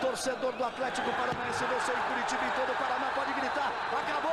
[0.00, 3.72] Torcedor do Atlético Paranaense, você em Curitiba e todo o Paraná pode gritar.
[3.92, 4.30] Acabou!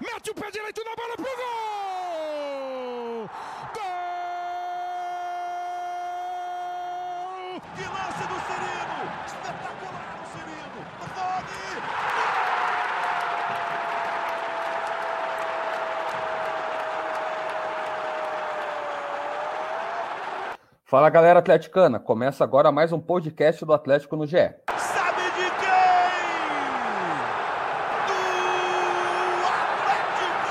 [0.00, 3.30] Mete o pé direito na bola pro gol!
[3.74, 3.82] Gol!
[7.74, 9.10] Que lance do Cirino!
[9.26, 10.80] Espetacular o Cirino!
[11.14, 11.60] Pode!
[20.88, 24.36] Fala galera atleticana, começa agora mais um podcast do Atlético no GE.
[24.36, 25.66] Sabe de quem?
[28.06, 28.14] Do
[29.48, 30.46] Atlético!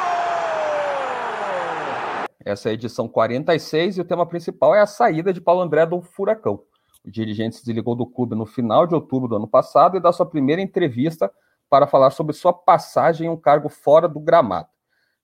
[2.43, 5.85] Essa é a edição 46 e o tema principal é a saída de Paulo André
[5.85, 6.63] do Furacão.
[7.05, 10.11] O dirigente se desligou do clube no final de outubro do ano passado e dá
[10.11, 11.31] sua primeira entrevista
[11.69, 14.67] para falar sobre sua passagem em um cargo fora do gramado.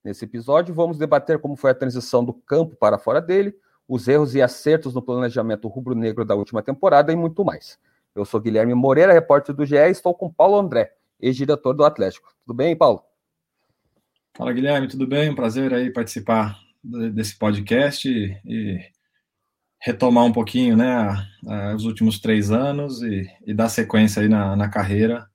[0.05, 3.53] Nesse episódio, vamos debater como foi a transição do campo para fora dele,
[3.91, 7.77] os erros e acertos no planejamento rubro-negro da última temporada e muito mais.
[8.15, 12.33] Eu sou Guilherme Moreira, repórter do GE, e estou com Paulo André, ex-diretor do Atlético.
[12.45, 13.03] Tudo bem, Paulo?
[14.33, 15.29] Fala, Guilherme, tudo bem?
[15.29, 18.79] Um prazer aí participar desse podcast e,
[19.81, 21.27] retomar um pouquinho, né,
[21.75, 25.27] os últimos três anos e, e dar sequência aí na, na carreira,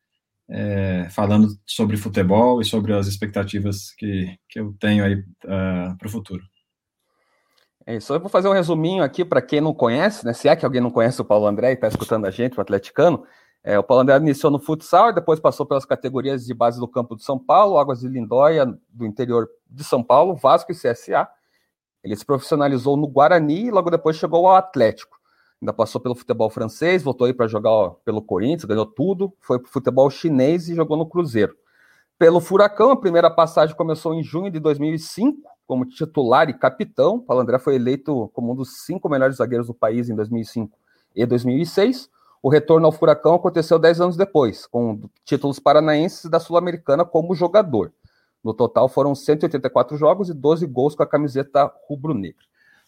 [0.49, 6.07] é, falando sobre futebol e sobre as expectativas que, que eu tenho aí uh, para
[6.07, 6.43] o futuro.
[7.87, 8.13] É isso.
[8.13, 10.33] Eu vou fazer um resuminho aqui para quem não conhece, né?
[10.33, 12.61] Se é que alguém não conhece o Paulo André e está escutando a gente, o
[12.61, 13.25] atleticano.
[13.63, 17.17] É, o Paulo André iniciou no futsal depois passou pelas categorias de base do campo
[17.17, 21.29] de São Paulo, Águas de Lindóia, do interior de São Paulo, Vasco e CSA.
[22.03, 25.17] Ele se profissionalizou no Guarani e logo depois chegou ao Atlético.
[25.63, 29.59] Ainda passou pelo futebol francês, voltou aí para jogar ó, pelo Corinthians, ganhou tudo, foi
[29.59, 31.57] para o futebol chinês e jogou no Cruzeiro.
[32.19, 37.21] Pelo Furacão, a primeira passagem começou em junho de 2005, como titular e capitão.
[37.21, 40.79] Paulo André foi eleito como um dos cinco melhores zagueiros do país em 2005
[41.15, 42.09] e 2006.
[42.43, 47.93] O retorno ao Furacão aconteceu dez anos depois, com títulos paranaenses da Sul-Americana como jogador.
[48.45, 52.45] No total foram 184 jogos e 12 gols com a camiseta rubro-negra.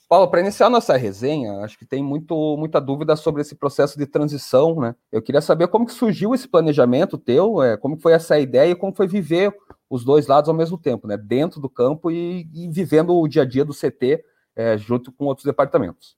[0.08, 4.06] Paulo, para iniciar nossa resenha, acho que tem muito, muita dúvida sobre esse processo de
[4.06, 4.94] transição, né?
[5.12, 8.74] Eu queria saber como que surgiu esse planejamento teu, é, como foi essa ideia e
[8.74, 9.52] como foi viver
[9.90, 11.16] os dois lados ao mesmo tempo, né?
[11.16, 14.22] Dentro do campo e, e vivendo o dia a dia do CT
[14.56, 16.16] é, junto com outros departamentos.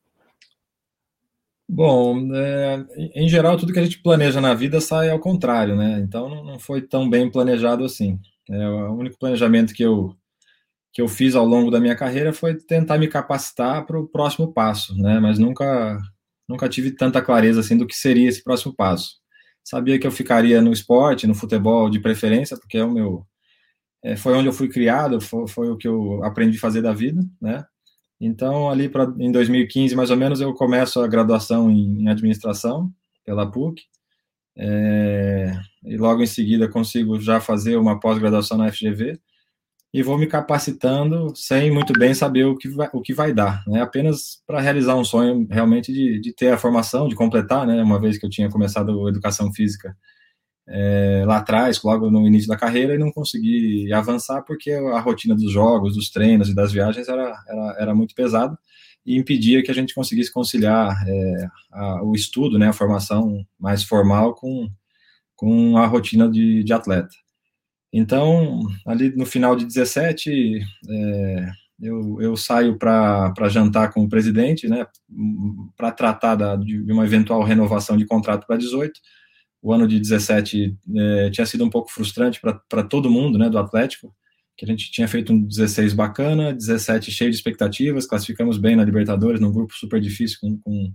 [1.69, 6.01] Bom, é, em geral, tudo que a gente planeja na vida sai ao contrário, né?
[6.01, 8.19] Então não foi tão bem planejado assim.
[8.51, 10.17] É, o único planejamento que eu
[10.93, 14.53] que eu fiz ao longo da minha carreira foi tentar me capacitar para o próximo
[14.53, 15.21] passo, né?
[15.21, 15.99] Mas nunca,
[16.49, 19.21] nunca tive tanta clareza assim do que seria esse próximo passo.
[19.63, 23.25] Sabia que eu ficaria no esporte, no futebol de preferência, porque é o meu,
[24.03, 26.93] é, foi onde eu fui criado, foi, foi, o que eu aprendi a fazer da
[26.93, 27.65] vida, né?
[28.21, 32.93] Então ali para em 2015 mais ou menos eu começo a graduação em, em administração
[33.25, 33.83] pela PUC.
[34.57, 35.53] É,
[35.85, 39.19] e logo em seguida consigo já fazer uma pós-graduação na FGV
[39.93, 43.63] e vou me capacitando sem muito bem saber o que vai, o que vai dar,
[43.67, 43.83] né?
[43.83, 47.83] Apenas para realizar um sonho realmente de, de ter a formação, de completar, né?
[47.83, 49.97] Uma vez que eu tinha começado educação física
[50.71, 55.35] é, lá atrás, logo no início da carreira, e não consegui avançar porque a rotina
[55.35, 58.57] dos jogos, dos treinos e das viagens era, era, era muito pesada
[59.05, 62.69] e impedia que a gente conseguisse conciliar é, a, o estudo, né?
[62.69, 64.69] A formação mais formal com,
[65.35, 67.15] com a rotina de, de atleta.
[67.93, 71.51] Então, ali no final de 17, é,
[71.81, 74.87] eu, eu saio para jantar com o presidente, né,
[75.77, 78.93] para tratar da, de uma eventual renovação de contrato para 18.
[79.63, 83.59] O ano de 17 é, tinha sido um pouco frustrante para todo mundo, né, do
[83.59, 84.15] Atlético,
[84.57, 88.85] que a gente tinha feito um 16 bacana, 17 cheio de expectativas, classificamos bem na
[88.85, 90.93] Libertadores, num grupo super difícil com, com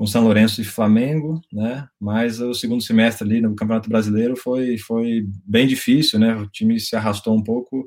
[0.00, 1.86] com São Lourenço e Flamengo, né?
[2.00, 6.34] Mas o segundo semestre ali no Campeonato Brasileiro foi foi bem difícil, né?
[6.36, 7.86] O time se arrastou um pouco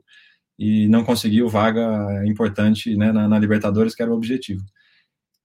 [0.59, 4.63] e não conseguiu vaga importante, né, na, na Libertadores, que era o objetivo.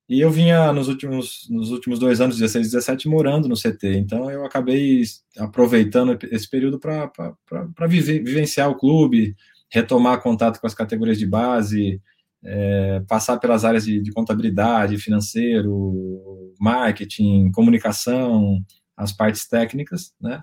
[0.09, 3.99] E eu vinha nos últimos nos últimos dois anos, 16 e 17, morando no CT,
[3.99, 5.03] então eu acabei
[5.37, 9.37] aproveitando esse período para vivenciar o clube,
[9.71, 12.01] retomar contato com as categorias de base,
[12.43, 18.61] é, passar pelas áreas de, de, contabilidade, financeiro, marketing, comunicação,
[18.97, 20.43] as partes técnicas, né?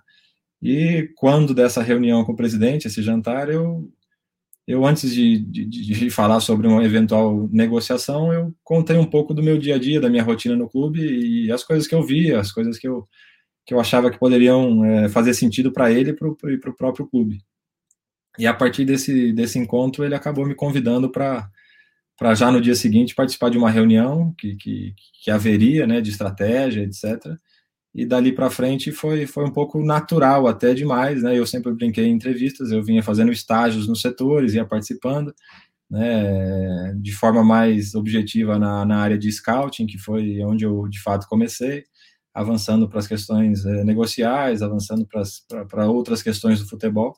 [0.62, 3.90] E quando dessa reunião com o presidente, esse jantar, eu,
[4.68, 9.44] eu antes de, de, de, falar sobre uma eventual negociação, eu contei um pouco do
[9.44, 12.40] meu dia a dia, da minha rotina no clube e as coisas que eu via,
[12.40, 13.08] as coisas que eu,
[13.66, 17.40] que eu achava que poderiam é, fazer sentido para ele e para o próprio clube.
[18.38, 21.50] E a partir desse, desse encontro, ele acabou me convidando para
[22.34, 26.82] já no dia seguinte participar de uma reunião que, que, que haveria, né, de estratégia,
[26.82, 27.38] etc.
[27.96, 31.40] E dali para frente foi, foi um pouco natural, até demais, né?
[31.40, 35.34] Eu sempre brinquei em entrevistas, eu vinha fazendo estágios nos setores, ia participando,
[35.90, 41.02] né, de forma mais objetiva na, na área de scouting, que foi onde eu de
[41.02, 41.86] fato comecei,
[42.34, 45.08] avançando para as questões é, negociais, avançando
[45.70, 47.16] para outras questões do futebol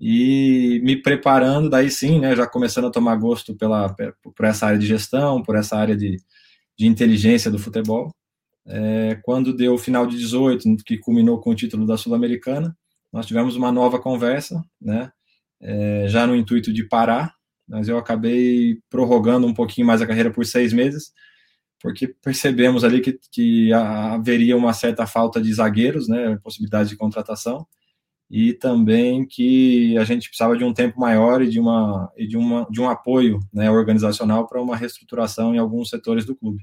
[0.00, 3.94] e me preparando, daí sim, né, já começando a tomar gosto pela,
[4.36, 6.18] por essa área de gestão, por essa área de,
[6.78, 8.10] de inteligência do futebol.
[8.66, 12.76] É, quando deu o final de 18, que culminou com o título da Sul-Americana,
[13.12, 15.12] nós tivemos uma nova conversa, né,
[15.60, 17.34] é, já no intuito de parar,
[17.68, 21.12] mas eu acabei prorrogando um pouquinho mais a carreira por seis meses,
[21.80, 27.66] porque percebemos ali que, que haveria uma certa falta de zagueiros, né, possibilidade de contratação,
[28.30, 32.36] e também que a gente precisava de um tempo maior e de, uma, e de,
[32.36, 36.62] uma, de um apoio né, organizacional para uma reestruturação em alguns setores do clube.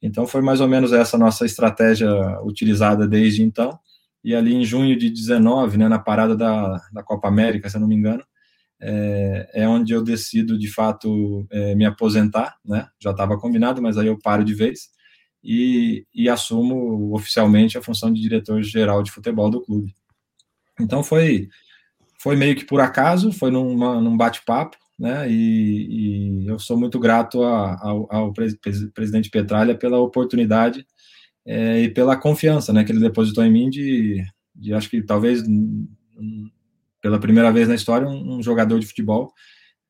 [0.00, 2.08] Então foi mais ou menos essa nossa estratégia
[2.42, 3.78] utilizada desde então,
[4.22, 7.80] e ali em junho de 19, né, na parada da, da Copa América, se eu
[7.80, 8.22] não me engano,
[8.80, 13.98] é, é onde eu decido de fato é, me aposentar, né, já estava combinado, mas
[13.98, 14.90] aí eu paro de vez,
[15.42, 19.94] e, e assumo oficialmente a função de diretor-geral de futebol do clube.
[20.80, 21.48] Então foi
[22.20, 25.30] foi meio que por acaso, foi numa, num bate-papo, né?
[25.30, 30.86] E, e, eu sou muito grato a, ao, presidente Petralha pela oportunidade
[31.46, 32.84] é, e pela confiança, né?
[32.84, 34.24] Que ele depositou em mim de,
[34.54, 35.42] de acho que talvez
[37.00, 39.32] pela primeira vez na história um, um jogador de futebol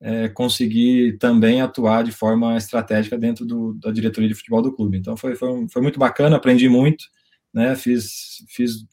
[0.01, 4.97] é, conseguir também atuar de forma estratégica dentro do, da diretoria de futebol do clube.
[4.97, 7.05] Então foi, foi, foi muito bacana, aprendi muito,
[7.53, 7.75] né?
[7.75, 8.85] Fiz fiz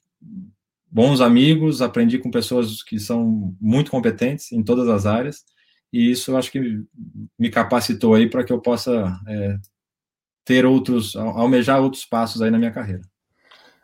[0.91, 5.45] bons amigos, aprendi com pessoas que são muito competentes em todas as áreas,
[5.93, 6.85] e isso eu acho que
[7.39, 9.57] me capacitou aí para que eu possa é,
[10.45, 13.03] ter outros, almejar outros passos aí na minha carreira.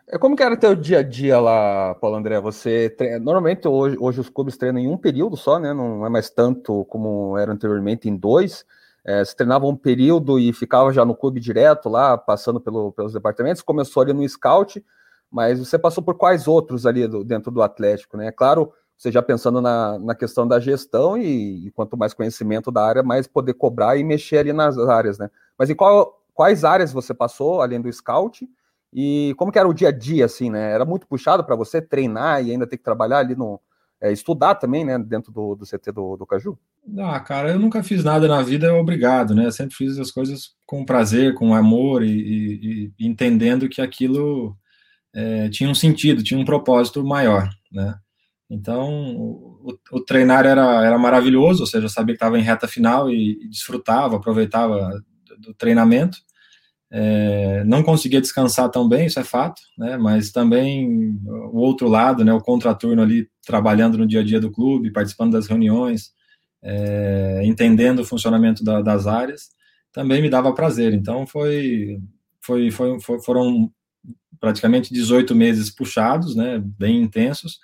[0.09, 2.39] É como que era teu dia a dia lá, Paulo André?
[2.41, 5.73] Você treina, normalmente hoje, hoje os clubes treinam em um período só, né?
[5.73, 8.67] Não é mais tanto como era anteriormente em dois.
[9.05, 13.13] É, você treinava um período e ficava já no clube direto lá, passando pelo, pelos
[13.13, 13.63] departamentos.
[13.63, 14.85] Começou ali no scout
[15.33, 18.31] mas você passou por quais outros ali do, dentro do Atlético, né?
[18.31, 18.71] Claro,
[19.03, 23.03] você já pensando na, na questão da gestão e, e, quanto mais conhecimento da área,
[23.03, 25.29] mais poder cobrar e mexer ali nas áreas, né?
[25.59, 28.49] Mas em qual, quais áreas você passou, além do scout?
[28.93, 30.71] E como que era o dia a dia, assim, né?
[30.71, 33.61] Era muito puxado para você treinar e ainda ter que trabalhar ali no...
[34.01, 36.59] É, estudar também, né, dentro do, do CT do, do Caju?
[36.99, 39.47] Ah, cara, eu nunca fiz nada na vida obrigado, né?
[39.47, 44.57] Eu sempre fiz as coisas com prazer, com amor e, e, e entendendo que aquilo
[45.15, 47.97] é, tinha um sentido, tinha um propósito maior, né?
[48.53, 52.69] Então, o, o treinar era, era maravilhoso, ou seja, eu sabia que estava em reta
[52.69, 55.03] final e, e, desfrutava, aproveitava
[55.39, 56.19] do, treinamento.
[56.91, 59.97] É, não conseguia descansar tão bem, isso é fato, né?
[59.97, 62.35] Mas também o outro lado, né?
[62.35, 66.13] O contraturno ali trabalhando no dia a dia do clube, participando das reuniões,
[66.63, 69.49] é, entendendo o funcionamento da, das áreas,
[69.91, 70.93] também me dava prazer.
[70.93, 71.99] Então foi,
[72.43, 73.73] foi, foi, foram
[74.39, 77.59] praticamente 18 meses puxados, né, bem intensos.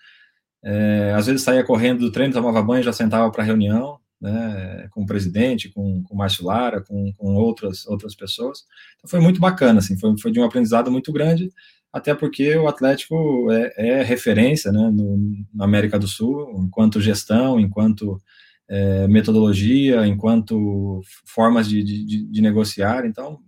[0.65, 5.03] É, às vezes saía correndo do treino, tomava banho, já sentava para reunião, né, com
[5.03, 8.65] o presidente, com, com o Márcio Lara, com, com outras, outras pessoas.
[8.97, 11.51] Então foi muito bacana, assim, foi, foi de um aprendizado muito grande,
[11.93, 15.19] até porque o Atlético é, é referência né, no,
[15.55, 18.21] na América do Sul, enquanto gestão, enquanto
[18.69, 23.07] é, metodologia, enquanto formas de, de, de negociar.
[23.07, 23.41] Então,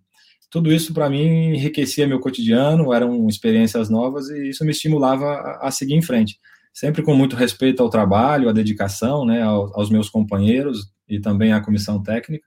[0.50, 5.68] tudo isso para mim enriquecia meu cotidiano, eram experiências novas e isso me estimulava a,
[5.68, 6.38] a seguir em frente.
[6.72, 11.60] Sempre com muito respeito ao trabalho, à dedicação, né, aos, meus companheiros e também à
[11.60, 12.46] comissão técnica.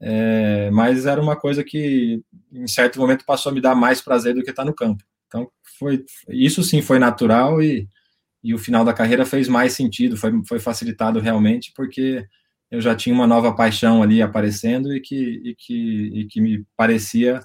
[0.00, 4.34] É, mas era uma coisa que, em certo momento, passou a me dar mais prazer
[4.34, 5.02] do que estar no campo.
[5.26, 7.88] Então, foi, isso sim foi natural e,
[8.42, 12.24] e o final da carreira fez mais sentido, foi, foi facilitado realmente, porque
[12.70, 16.64] eu já tinha uma nova paixão ali aparecendo e que, e que, e que me
[16.76, 17.40] parecia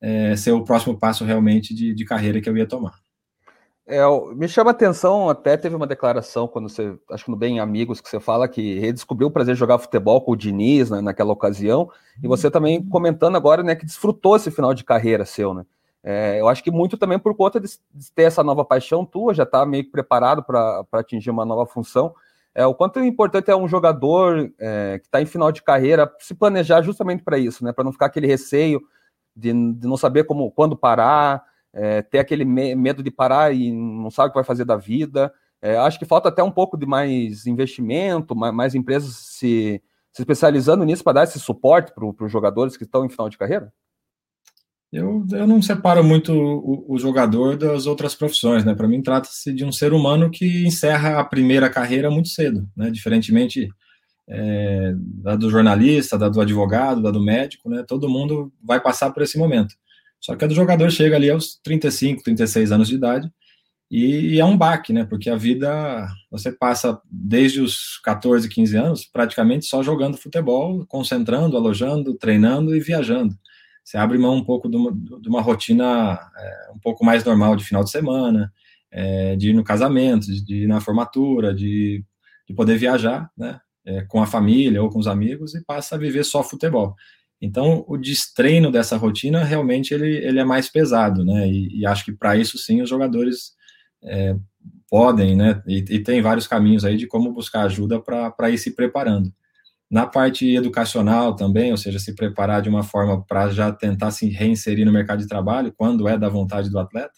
[0.00, 3.03] é, ser o próximo passo realmente de, de carreira que eu ia tomar.
[3.86, 4.00] É,
[4.34, 8.00] me chama a atenção, até teve uma declaração quando você, acho que no Bem Amigos,
[8.00, 11.32] que você fala que redescobriu o prazer de jogar futebol com o Diniz né, naquela
[11.32, 11.90] ocasião,
[12.22, 15.66] e você também comentando agora né, que desfrutou esse final de carreira seu, né?
[16.02, 19.32] É, eu acho que muito também por conta de, de ter essa nova paixão tua,
[19.32, 22.14] já está meio que preparado para atingir uma nova função
[22.54, 26.10] é, o quanto é importante é um jogador é, que está em final de carreira
[26.20, 27.72] se planejar justamente para isso, né?
[27.72, 28.80] Para não ficar aquele receio
[29.34, 31.42] de, de, não saber como quando parar,
[31.74, 34.76] é, ter aquele me medo de parar e não sabe o que vai fazer da
[34.76, 35.32] vida.
[35.60, 40.22] É, acho que falta até um pouco de mais investimento, mais, mais empresas se, se
[40.22, 43.72] especializando nisso para dar esse suporte para os jogadores que estão em final de carreira?
[44.92, 48.76] Eu, eu não separo muito o, o jogador das outras profissões, né?
[48.76, 52.92] Para mim, trata-se de um ser humano que encerra a primeira carreira muito cedo, né?
[52.92, 53.68] Diferentemente
[54.28, 57.84] é, da do jornalista, da do advogado, da do médico, né?
[57.88, 59.74] Todo mundo vai passar por esse momento.
[60.24, 63.30] Só que a do jogador chega ali aos 35, 36 anos de idade
[63.90, 65.04] e, e é um baque, né?
[65.04, 71.56] Porque a vida, você passa desde os 14, 15 anos praticamente só jogando futebol, concentrando,
[71.56, 73.36] alojando, treinando e viajando
[73.84, 77.54] você abre mão um pouco de uma, de uma rotina é, um pouco mais normal
[77.54, 78.50] de final de semana,
[78.90, 82.02] é, de ir no casamento, de ir na formatura, de,
[82.48, 85.98] de poder viajar, né, é, com a família ou com os amigos e passa a
[85.98, 86.96] viver só futebol.
[87.40, 92.04] Então, o destreino dessa rotina realmente ele, ele é mais pesado, né, e, e acho
[92.04, 93.52] que para isso sim os jogadores
[94.02, 94.34] é,
[94.88, 98.74] podem, né, e, e tem vários caminhos aí de como buscar ajuda para ir se
[98.74, 99.32] preparando.
[99.90, 104.28] Na parte educacional também, ou seja, se preparar de uma forma para já tentar se
[104.28, 107.14] reinserir no mercado de trabalho, quando é da vontade do atleta.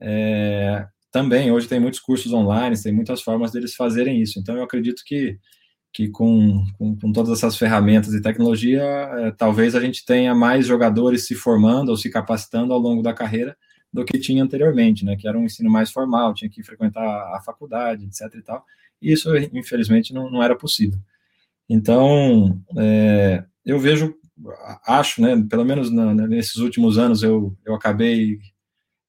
[0.00, 4.38] É, também, hoje tem muitos cursos online, tem muitas formas deles fazerem isso.
[4.38, 5.38] Então, eu acredito que,
[5.96, 10.66] que com, com, com todas essas ferramentas e tecnologia, é, talvez a gente tenha mais
[10.66, 13.56] jogadores se formando ou se capacitando ao longo da carreira
[13.90, 15.16] do que tinha anteriormente, né?
[15.16, 18.30] Que era um ensino mais formal, tinha que frequentar a faculdade, etc.
[18.34, 18.62] e tal.
[19.00, 20.98] E isso, infelizmente, não, não era possível.
[21.66, 24.14] Então, é, eu vejo,
[24.86, 28.38] acho, né, pelo menos na, nesses últimos anos, eu, eu acabei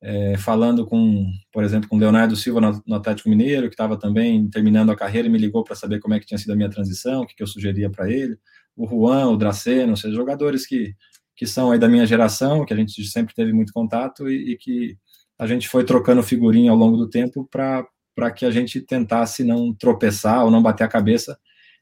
[0.01, 4.91] é, falando com, por exemplo, com Leonardo Silva no, Atlético Mineiro, que estava também terminando
[4.91, 7.21] a carreira e me ligou para saber como é que tinha sido a minha transição,
[7.21, 8.37] o que, que eu sugeria para ele.
[8.75, 10.93] O Juan, o Draceno, ou seja, jogadores que,
[11.35, 14.57] que são aí da minha geração, que a gente sempre teve muito contato e, e
[14.57, 14.97] que
[15.39, 19.73] a gente foi trocando figurinha ao longo do tempo para que a gente tentasse não
[19.73, 21.37] tropeçar ou não bater a cabeça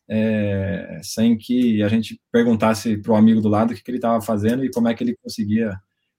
[0.10, 3.98] é, sem que a gente perguntasse para o amigo do lado o que, que ele
[3.98, 5.74] estava fazendo e como é que ele conseguia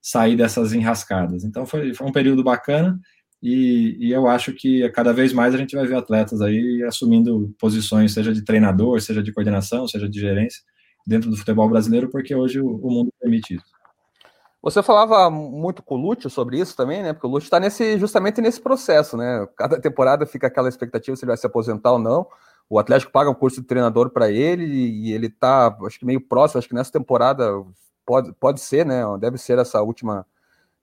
[0.06, 1.42] sair dessas enrascadas.
[1.42, 2.96] Então foi, foi um período bacana
[3.42, 7.52] e, e, eu acho que cada vez mais a gente vai ver atletas aí assumindo
[7.58, 10.62] posições, seja de treinador, seja de coordenação, seja de gerência,
[11.04, 13.76] dentro do futebol brasileiro, porque hoje o, o mundo permite isso.
[14.62, 17.12] Você falava muito com o Lúcio sobre isso também, né?
[17.12, 19.44] Porque o Lúcio está nesse, justamente nesse processo, né?
[19.56, 22.26] Cada temporada fica aquela expectativa se ele vai se aposentar ou não
[22.68, 26.20] o Atlético paga um curso de treinador para ele e ele está, acho que meio
[26.20, 27.44] próximo, acho que nessa temporada
[28.06, 29.02] pode, pode ser, né?
[29.20, 30.24] Deve ser essa última,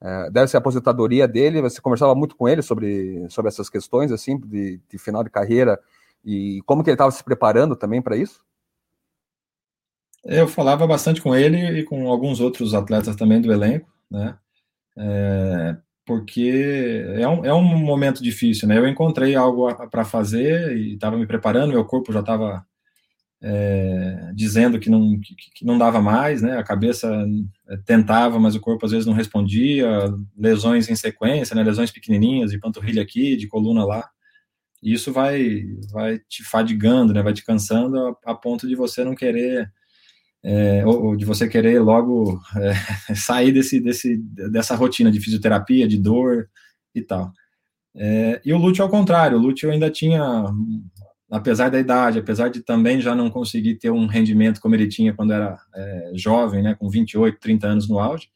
[0.02, 1.62] é, deve ser a aposentadoria dele.
[1.62, 5.80] Você conversava muito com ele sobre, sobre essas questões, assim, de, de final de carreira
[6.24, 8.44] e como que ele estava se preparando também para isso?
[10.24, 14.38] Eu falava bastante com ele e com alguns outros atletas também do elenco, né?
[14.98, 15.76] É,
[16.06, 18.78] porque é um, é um momento difícil, né?
[18.78, 22.66] Eu encontrei algo para fazer e estava me preparando, meu corpo já estava
[23.46, 26.58] é, dizendo que não, que, que, não dava mais, né?
[26.58, 27.14] A cabeça
[27.68, 29.86] é, tentava, mas o corpo às vezes não respondia,
[30.38, 31.62] lesões em sequência, né?
[31.62, 34.10] Lesões pequenininhas, de panturrilha aqui, de coluna lá.
[34.82, 37.22] E isso vai, vai te fadigando, né?
[37.22, 39.70] Vai te cansando a, a ponto de você não querer
[40.44, 44.18] é, ou, de você querer logo é, sair desse, desse,
[44.52, 46.50] dessa rotina de fisioterapia, de dor
[46.96, 47.32] e tal.
[47.96, 50.22] É, e o Lúcio ao contrário, o Lúcio ainda tinha,
[51.34, 55.14] apesar da idade, apesar de também já não conseguir ter um rendimento como ele tinha
[55.14, 58.30] quando era é, jovem, né, com 28, 30 anos no auge,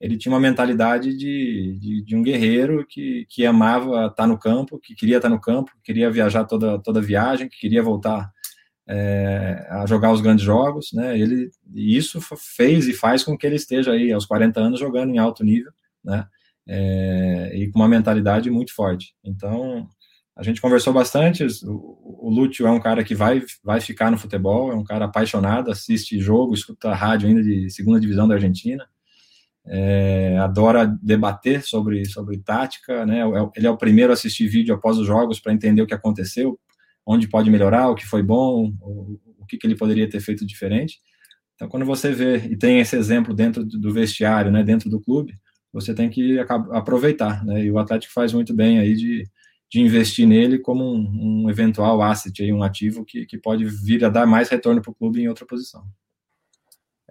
[0.00, 4.78] ele tinha uma mentalidade de, de, de, um guerreiro que, que amava estar no campo,
[4.78, 8.30] que queria estar no campo, queria viajar toda, toda viagem, que queria voltar
[8.88, 11.18] é, a jogar os grandes jogos, né?
[11.18, 15.12] Ele e isso fez e faz com que ele esteja aí aos 40 anos jogando
[15.12, 15.72] em alto nível,
[16.04, 16.26] né?
[16.68, 19.14] É, e com uma mentalidade muito forte.
[19.24, 19.88] Então
[20.36, 21.44] a gente conversou bastante.
[21.64, 25.06] O, o Lúcio é um cara que vai vai ficar no futebol, é um cara
[25.06, 28.86] apaixonado, assiste jogo, escuta rádio ainda de segunda divisão da Argentina.
[29.68, 33.20] É, adora debater sobre, sobre tática, né?
[33.20, 35.94] É ele é o primeiro a assistir vídeo após os jogos para entender o que
[35.94, 36.60] aconteceu,
[37.04, 40.46] onde pode melhorar, o que foi bom, o, o que, que ele poderia ter feito
[40.46, 41.00] diferente.
[41.54, 45.34] Então, quando você vê e tem esse exemplo dentro do vestiário, né, dentro do clube,
[45.72, 46.38] você tem que
[46.72, 47.64] aproveitar, né?
[47.64, 49.24] E o Atlético faz muito bem aí de,
[49.70, 54.04] de investir nele como um, um eventual asset, aí, um ativo que, que pode vir
[54.04, 55.84] a dar mais retorno para o clube em outra posição.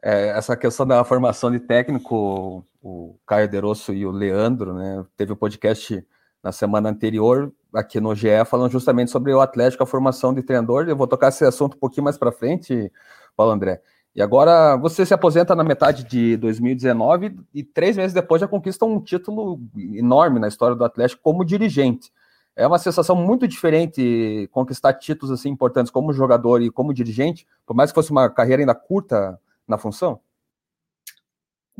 [0.02, 5.04] É, essa questão da formação de técnico, o Caio Derosso e o Leandro, né?
[5.18, 6.06] Teve o um podcast
[6.44, 10.88] na semana anterior aqui no GE falando justamente sobre o Atlético, a formação de treinador.
[10.88, 12.92] Eu vou tocar esse assunto um pouquinho mais para frente,
[13.36, 13.82] Paulo André.
[14.16, 18.86] E agora você se aposenta na metade de 2019 e três meses depois já conquista
[18.86, 22.12] um título enorme na história do Atlético como dirigente.
[22.56, 27.76] É uma sensação muito diferente conquistar títulos assim importantes como jogador e como dirigente, por
[27.76, 30.20] mais que fosse uma carreira ainda curta na função?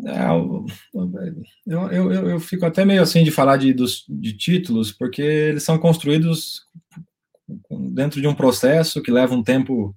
[0.04, 0.66] É, eu,
[1.66, 5.64] eu, eu, eu, fico até meio assim de falar de, dos, de títulos, porque eles
[5.64, 6.68] são construídos
[7.70, 9.96] dentro de um processo que leva um tempo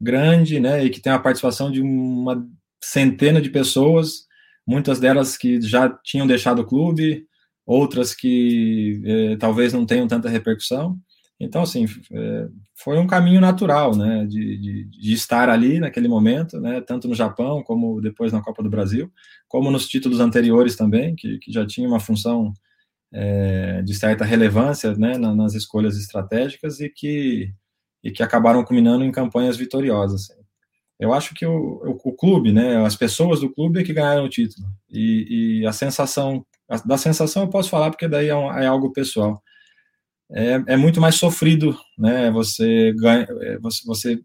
[0.00, 2.46] grande, né, e que tem a participação de uma
[2.82, 4.26] centena de pessoas,
[4.66, 7.26] muitas delas que já tinham deixado o clube,
[7.66, 10.98] outras que eh, talvez não tenham tanta repercussão.
[11.38, 16.58] Então, assim, é, foi um caminho natural, né, de, de, de, estar ali naquele momento,
[16.60, 19.12] né, tanto no Japão como depois na Copa do Brasil,
[19.46, 22.54] como nos títulos anteriores também, que, que já tinha uma função
[23.12, 27.52] é, de certa relevância, né, nas escolhas estratégicas e que,
[28.02, 30.28] e que acabaram culminando em campanhas vitoriosas.
[30.98, 34.24] Eu acho que o, o, o clube, né, as pessoas do clube é que ganharam
[34.24, 36.46] o título, e, e a sensação,
[36.84, 39.42] da sensação eu posso falar porque daí é, um, é algo pessoal,
[40.30, 42.30] é, é muito mais sofrido, né?
[42.32, 44.20] Você ganha, é, você,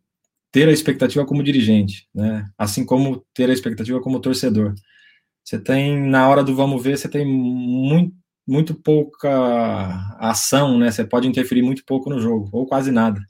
[0.52, 2.48] ter a expectativa como dirigente, né?
[2.58, 4.74] Assim como ter a expectativa como torcedor.
[5.44, 8.16] Você tem na hora do vamos ver, você tem muito,
[8.48, 9.30] muito pouca
[10.20, 10.92] ação, né?
[10.92, 13.22] Você pode interferir muito pouco no jogo ou quase nada.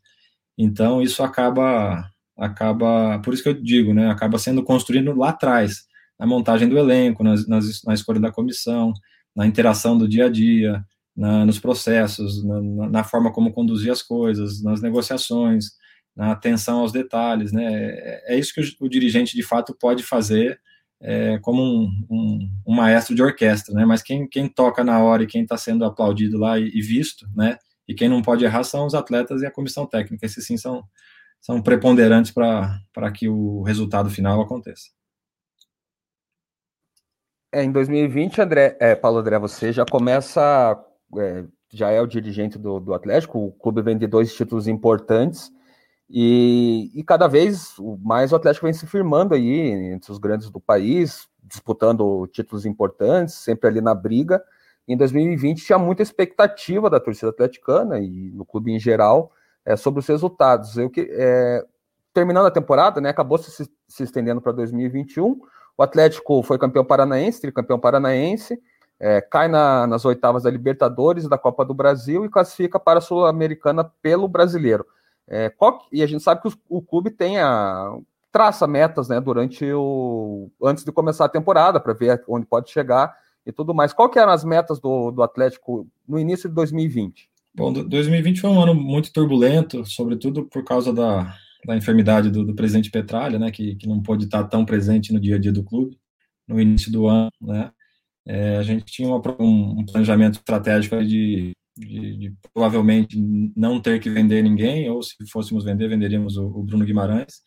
[0.58, 4.10] Então isso acaba acaba, por isso que eu digo, né?
[4.10, 5.86] Acaba sendo construído lá atrás,
[6.22, 8.94] na montagem do elenco, nas, nas, na escolha da comissão,
[9.36, 10.86] na interação do dia a dia,
[11.18, 15.72] na, nos processos, na, na, forma como conduzir as coisas, nas negociações,
[16.16, 17.66] na atenção aos detalhes, né?
[17.74, 20.60] É, é isso que o, o, dirigente de fato pode fazer
[21.02, 23.84] é, como um, um, um, maestro de orquestra, né?
[23.84, 27.28] Mas quem, quem toca na hora e quem está sendo aplaudido lá e, e, visto,
[27.36, 27.58] né?
[27.88, 30.24] E quem não pode errar são os atletas e a comissão técnica.
[30.24, 30.84] Esses sim são,
[31.40, 35.01] são preponderantes para que o resultado final aconteça.
[37.52, 40.80] É, em 2020, André, é, Paulo André, você já começa
[41.18, 45.52] é, já é o dirigente do, do Atlético, o clube vem de dois títulos importantes
[46.10, 50.60] e, e, cada vez mais o Atlético vem se firmando aí entre os grandes do
[50.60, 54.44] país, disputando títulos importantes, sempre ali na briga.
[54.86, 59.32] Em 2020 tinha muita expectativa da torcida atleticana e no clube em geral
[59.64, 60.78] é, sobre os resultados.
[60.78, 61.66] Eu que é,
[62.14, 65.40] terminando a temporada, né, acabou se, se estendendo para 2021.
[65.82, 68.62] O Atlético foi campeão paranaense, tricampeão paranaense,
[69.00, 73.02] é, cai na, nas oitavas da Libertadores, da Copa do Brasil e classifica para a
[73.02, 74.86] Sul-Americana pelo brasileiro.
[75.28, 77.98] É, qual, e a gente sabe que o, clube tem a
[78.32, 83.18] traça metas né, durante o antes de começar a temporada para ver onde pode chegar
[83.44, 83.92] e tudo mais.
[83.92, 87.28] Qual que eram as metas do, do Atlético no início de 2020?
[87.56, 92.56] Bom, 2020 foi um ano muito turbulento, sobretudo por causa da, da enfermidade do, do
[92.56, 95.64] presidente Petralha, né, que, que não pôde estar tão presente no dia a dia do
[95.64, 95.98] clube
[96.48, 97.72] no início do ano, né,
[98.26, 103.18] é, a gente tinha uma, um, planejamento estratégico de, de, de, provavelmente
[103.56, 107.42] não ter que vender ninguém, ou se fôssemos vender, venderíamos o, o Bruno Guimarães.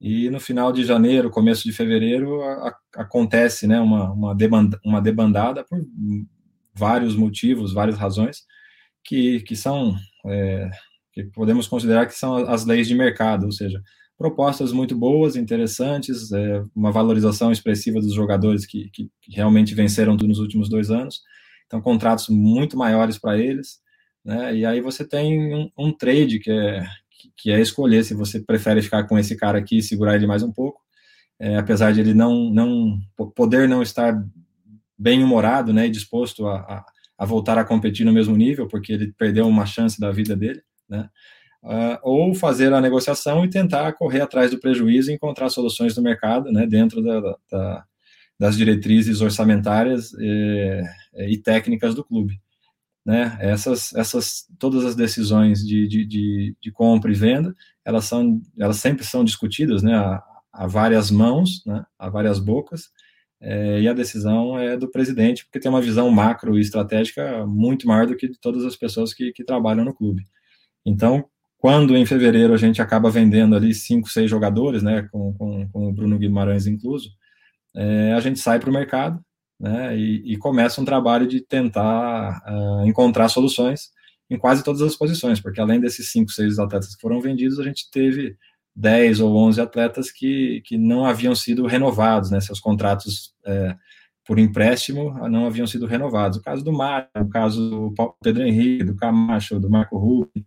[0.00, 4.78] E no final de janeiro, começo de fevereiro, a, a, acontece né, uma, uma, debanda,
[4.84, 5.78] uma debandada por
[6.74, 8.44] vários motivos, várias razões,
[9.04, 10.70] que, que são, é,
[11.24, 13.82] que podemos considerar que são as leis de mercado, ou seja,
[14.18, 20.40] propostas muito boas, interessantes, é, uma valorização expressiva dos jogadores que, que, realmente venceram nos
[20.40, 21.20] últimos dois anos,
[21.66, 23.78] então contratos muito maiores para eles,
[24.24, 24.54] né?
[24.56, 26.84] E aí você tem um, um, trade que é
[27.36, 30.42] que é escolher se você prefere ficar com esse cara aqui e segurar ele mais
[30.42, 30.80] um pouco,
[31.38, 32.98] é, apesar de ele não não
[33.36, 34.14] poder não estar
[34.98, 36.86] bem humorado, né, e disposto a, a,
[37.18, 40.60] a voltar a competir no mesmo nível, porque ele perdeu uma chance da vida dele,
[40.88, 41.08] né?
[41.62, 46.02] uh, ou fazer a negociação e tentar correr atrás do prejuízo e encontrar soluções no
[46.02, 47.84] mercado, né, dentro da, da,
[48.38, 50.82] das diretrizes orçamentárias e,
[51.14, 52.40] eh, e, técnicas do clube.
[53.04, 53.36] Né?
[53.40, 58.76] Essas, essas, todas as decisões de, de, de, de compra e venda, elas, são, elas
[58.76, 60.22] sempre são discutidas né, a,
[60.52, 62.90] a várias mãos, né, a várias bocas,
[63.40, 67.86] é, e a decisão é do presidente, porque tem uma visão macro e estratégica muito
[67.86, 70.24] maior do que de todas as pessoas que, que trabalham no clube.
[70.84, 71.24] Então,
[71.58, 75.88] quando em fevereiro a gente acaba vendendo ali cinco, seis jogadores, né, com, com, com
[75.88, 77.10] o Bruno Guimarães incluso,
[77.76, 79.20] é, a gente sai para o mercado
[79.58, 83.90] né, e, e, começa um trabalho de tentar uh, encontrar soluções
[84.30, 87.64] em quase todas as posições, porque além desses cinco, seis atletas que foram vendidos, a
[87.64, 88.36] gente teve
[88.76, 93.74] 10 ou 11 atletas que, que não haviam sido renovados, né, seus contratos é,
[94.24, 96.38] por empréstimo não haviam sido renovados.
[96.38, 100.44] O caso do Mário, o caso do Pedro Henrique, do Camacho, do Marco Rubio,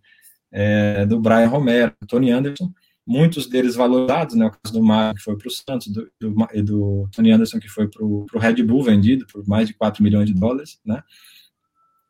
[0.52, 2.70] é, do Brian Romero, do Tony Anderson,
[3.06, 6.62] muitos deles valorizados, né, o caso do Mário, que foi para o Santos, do, do,
[6.62, 10.26] do, Tony Anderson, que foi para o Red Bull, vendido por mais de 4 milhões
[10.26, 11.02] de dólares, né,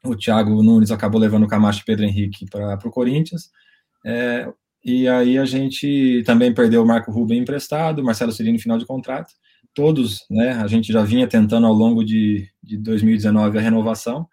[0.04, 3.50] o Thiago Nunes acabou levando o Camacho e Pedro Henrique para o Corinthians.
[4.04, 4.52] É,
[4.84, 9.32] e aí a gente também perdeu o Marco Rubem emprestado, Marcelo Cirino final de contrato.
[9.72, 14.26] Todos, né, a gente já vinha tentando ao longo de, de 2019 a renovação,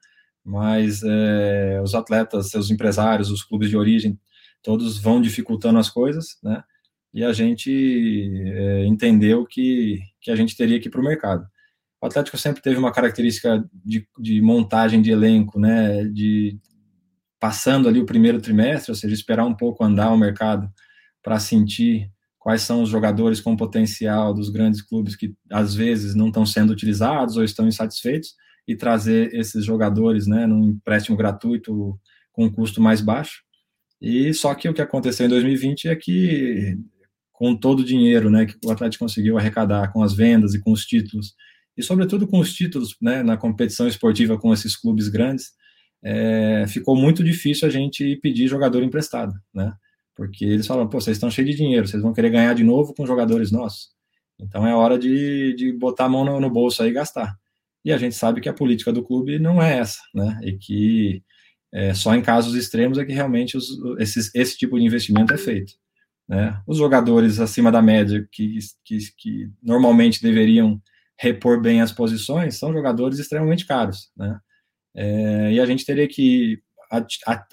[0.49, 4.19] mas é, os atletas, seus empresários, os clubes de origem,
[4.63, 6.63] todos vão dificultando as coisas, né,
[7.13, 7.71] e a gente
[8.47, 11.45] é, entendeu que, que a gente teria que ir para o mercado.
[12.01, 16.57] O Atlético sempre teve uma característica de, de montagem de elenco, né, de
[17.39, 20.67] passando ali o primeiro trimestre, ou seja, esperar um pouco andar o mercado
[21.21, 26.29] para sentir quais são os jogadores com potencial dos grandes clubes que às vezes não
[26.29, 28.33] estão sendo utilizados ou estão insatisfeitos
[28.69, 31.99] e trazer esses jogadores, né, num empréstimo gratuito
[32.31, 33.41] com custo mais baixo.
[33.99, 36.77] E só que o que aconteceu em 2020 é que
[37.33, 40.71] com todo o dinheiro, né, que o Atlético conseguiu arrecadar com as vendas e com
[40.71, 41.33] os títulos
[41.75, 45.53] e sobretudo com os títulos, né, na competição esportiva com esses clubes grandes,
[46.03, 49.73] é, ficou muito difícil a gente pedir jogador emprestado, né?
[50.13, 52.93] Porque eles falam, pô, vocês estão cheios de dinheiro, vocês vão querer ganhar de novo
[52.93, 53.91] com jogadores nossos.
[54.37, 57.38] Então é hora de, de botar a mão no, no bolso aí e gastar.
[57.83, 60.39] E a gente sabe que a política do clube não é essa, né?
[60.43, 61.23] E que
[61.71, 65.37] é, só em casos extremos é que realmente os, esses, esse tipo de investimento é
[65.37, 65.73] feito.
[66.27, 66.59] Né?
[66.67, 70.81] Os jogadores acima da média, que, que, que normalmente deveriam
[71.17, 74.11] repor bem as posições, são jogadores extremamente caros.
[74.15, 74.39] Né?
[74.95, 76.59] É, e a gente teria que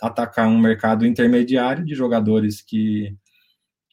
[0.01, 3.15] atacar um mercado intermediário de jogadores que,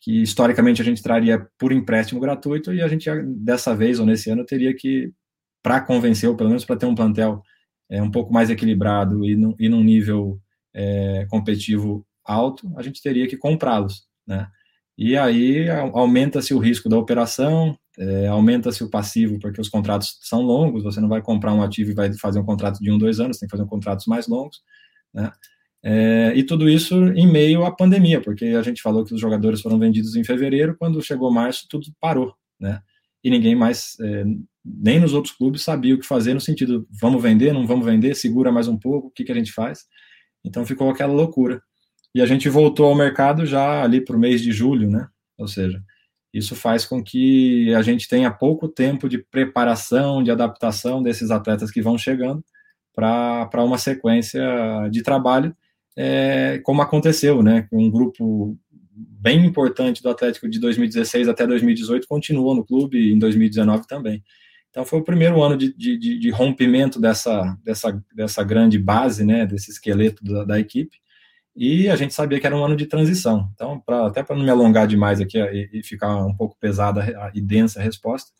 [0.02, 4.30] que historicamente a gente traria por empréstimo gratuito e a gente dessa vez ou nesse
[4.30, 5.12] ano teria que
[5.64, 7.42] para convencer ou pelo menos para ter um plantel
[7.90, 10.40] é, um pouco mais equilibrado e, no, e num nível
[10.76, 14.48] é, competitivo alto a gente teria que comprá-los né
[14.98, 20.42] e aí aumenta-se o risco da operação é, aumenta-se o passivo, porque os contratos são
[20.42, 23.20] longos, você não vai comprar um ativo e vai fazer um contrato de um, dois
[23.20, 24.62] anos, tem que fazer um contratos mais longos,
[25.14, 25.32] né?
[25.86, 29.62] É, e tudo isso em meio à pandemia, porque a gente falou que os jogadores
[29.62, 32.82] foram vendidos em fevereiro, quando chegou março, tudo parou, né?
[33.24, 34.24] E ninguém mais, é,
[34.64, 38.16] nem nos outros clubes, sabia o que fazer no sentido, vamos vender, não vamos vender,
[38.16, 39.86] segura mais um pouco, o que, que a gente faz?
[40.44, 41.62] Então ficou aquela loucura.
[42.16, 45.08] E a gente voltou ao mercado já ali para o mês de julho, né?
[45.38, 45.82] Ou seja,
[46.34, 51.72] isso faz com que a gente tenha pouco tempo de preparação, de adaptação desses atletas
[51.72, 52.44] que vão chegando
[52.96, 54.42] para uma sequência
[54.92, 55.56] de trabalho,
[55.98, 57.68] é, como aconteceu, né?
[57.72, 58.58] Um grupo
[58.96, 64.24] bem importante do Atlético de 2016 até 2018 continuou no clube em 2019 também.
[64.74, 69.46] Então foi o primeiro ano de, de, de rompimento dessa, dessa, dessa grande base, né,
[69.46, 70.98] desse esqueleto da, da equipe
[71.56, 73.50] e a gente sabia que era um ano de transição.
[73.54, 77.32] Então, pra, até para não me alongar demais aqui e, e, ficar um pouco pesada
[77.34, 78.32] e densa a resposta,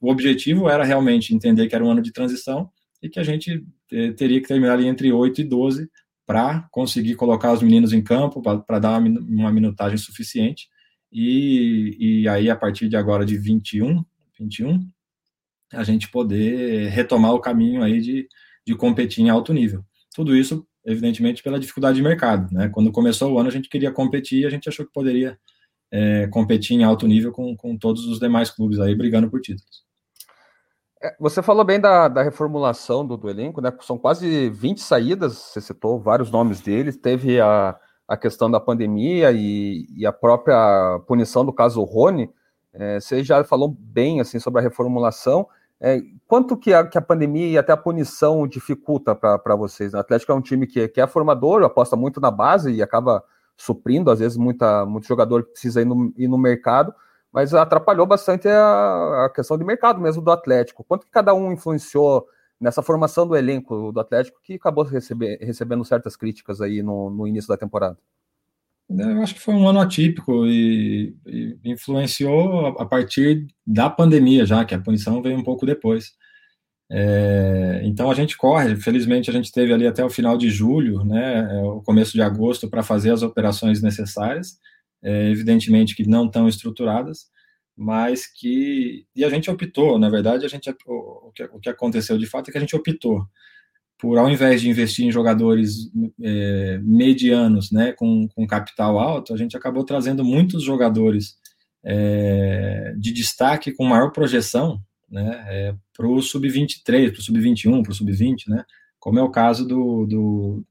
[0.00, 2.70] o objetivo era realmente entender que era um ano de transição
[3.02, 5.88] e que a gente eh, teria que terminar ali entre 8 e 12
[6.26, 10.68] para conseguir colocar os meninos em campo, para dar uma, uma minutagem suficiente.
[11.10, 14.04] E, e aí, a partir de agora, de 21,
[14.38, 14.86] 21,
[15.72, 18.28] a gente poder retomar o caminho aí de,
[18.66, 19.84] de competir em alto nível.
[20.14, 22.52] Tudo isso evidentemente pela dificuldade de mercado.
[22.52, 22.68] Né?
[22.70, 25.38] Quando começou o ano, a gente queria competir e a gente achou que poderia
[25.90, 29.86] é, competir em alto nível com, com todos os demais clubes aí brigando por títulos.
[31.02, 33.72] É, você falou bem da, da reformulação do, do, elenco, né?
[33.82, 36.96] São quase 20 saídas, você citou vários nomes deles.
[36.96, 42.28] Teve a, a questão da pandemia e, e a própria punição do caso Rony.
[42.72, 45.46] É, você já falou bem assim sobre a reformulação.
[45.80, 49.94] É, quanto que a, que a pandemia e até a punição dificulta para vocês?
[49.94, 53.22] O Atlético é um time que, que é formador, aposta muito na base e acaba
[53.56, 56.94] suprindo, às vezes, muita, muito jogador que precisa ir no, ir no mercado,
[57.32, 60.84] mas atrapalhou bastante a, a, questão de mercado mesmo do Atlético.
[60.84, 62.26] Quanto que cada um influenciou
[62.60, 67.26] nessa formação do elenco do Atlético que acabou receber, recebendo certas críticas aí no, no
[67.26, 67.98] início da temporada?
[68.90, 74.64] Eu acho que foi um ano atípico e, e, influenciou a partir da pandemia já,
[74.64, 76.12] que a punição veio um pouco depois.
[76.90, 81.04] É, então a gente corre, felizmente a gente teve ali até o final de julho,
[81.04, 84.58] né, é, o começo de agosto para fazer as operações necessárias,
[85.02, 87.26] é, evidentemente que não tão estruturadas,
[87.76, 91.68] mas que e a gente optou, na verdade a gente o, o, que, o que
[91.68, 93.22] aconteceu de fato é que a gente optou
[93.98, 95.90] por ao invés de investir em jogadores
[96.22, 101.36] é, medianos, né, com, com capital alto, a gente acabou trazendo muitos jogadores
[101.84, 104.80] é, de destaque com maior projeção,
[105.10, 108.64] né, é, para o sub-23, para o sub-21, para o sub-20, né,
[109.00, 110.64] como é o caso do, do,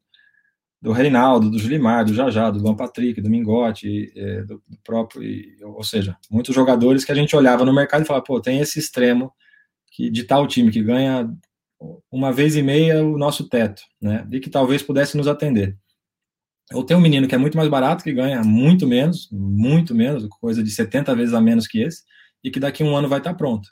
[0.81, 5.21] do Reinaldo, do Julimar, do Jajá, do Van Patrick, do Mingote, é, do, do, próprio,
[5.21, 8.59] e, ou seja, muitos jogadores que a gente olhava no mercado e falava, pô, tem
[8.59, 9.33] esse extremo
[9.91, 11.29] que de tal time que ganha
[12.11, 14.27] uma vez e meia o nosso teto, né?
[14.31, 15.77] E que talvez pudesse nos atender.
[16.73, 20.27] Ou tem um menino que é muito mais barato, que ganha muito menos, muito menos,
[20.39, 22.03] coisa de 70 vezes a menos que esse,
[22.43, 23.69] e que daqui a um ano vai estar pronto.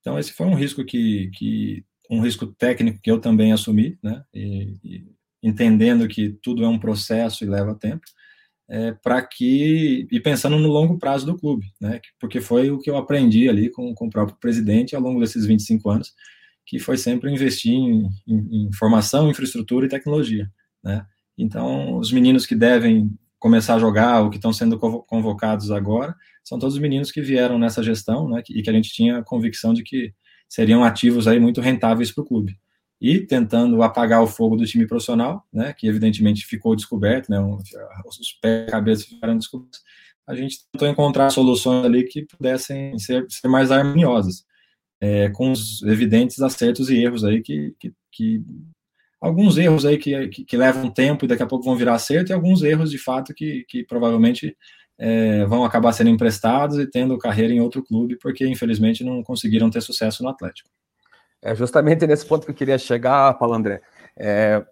[0.00, 4.22] Então, esse foi um risco que, que um risco técnico que eu também assumi, né?
[4.32, 5.04] E, e
[5.42, 8.02] entendendo que tudo é um processo e leva tempo,
[8.68, 12.00] é, para que e pensando no longo prazo do clube, né?
[12.20, 15.46] Porque foi o que eu aprendi ali com, com o próprio presidente ao longo desses
[15.46, 16.12] 25 anos,
[16.68, 20.50] que foi sempre investir em, em, em formação, infraestrutura e tecnologia,
[20.84, 21.06] né?
[21.36, 26.58] Então, os meninos que devem começar a jogar ou que estão sendo convocados agora são
[26.58, 28.42] todos os meninos que vieram nessa gestão, né?
[28.50, 30.12] E que a gente tinha convicção de que
[30.46, 32.58] seriam ativos aí muito rentáveis para o clube.
[33.00, 38.32] E tentando apagar o fogo do time profissional, né, que evidentemente ficou descoberto, né, os
[38.42, 39.80] pés e cabeças ficaram descobertos,
[40.26, 44.44] a gente tentou encontrar soluções ali que pudessem ser, ser mais harmoniosas,
[45.00, 48.42] é, com os evidentes acertos e erros aí que, que, que
[49.20, 52.30] alguns erros aí que, que, que, levam tempo e daqui a pouco vão virar acerto
[52.30, 54.56] e alguns erros de fato que, que provavelmente
[54.98, 59.70] é, vão acabar sendo emprestados e tendo carreira em outro clube porque infelizmente não conseguiram
[59.70, 60.68] ter sucesso no Atlético.
[61.40, 63.80] É justamente nesse ponto que eu queria chegar, Paulo André.
[64.16, 64.64] É,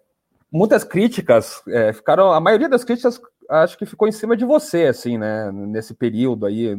[0.51, 4.85] muitas críticas é, ficaram, a maioria das críticas acho que ficou em cima de você,
[4.87, 5.51] assim, né?
[5.51, 6.75] Nesse período aí,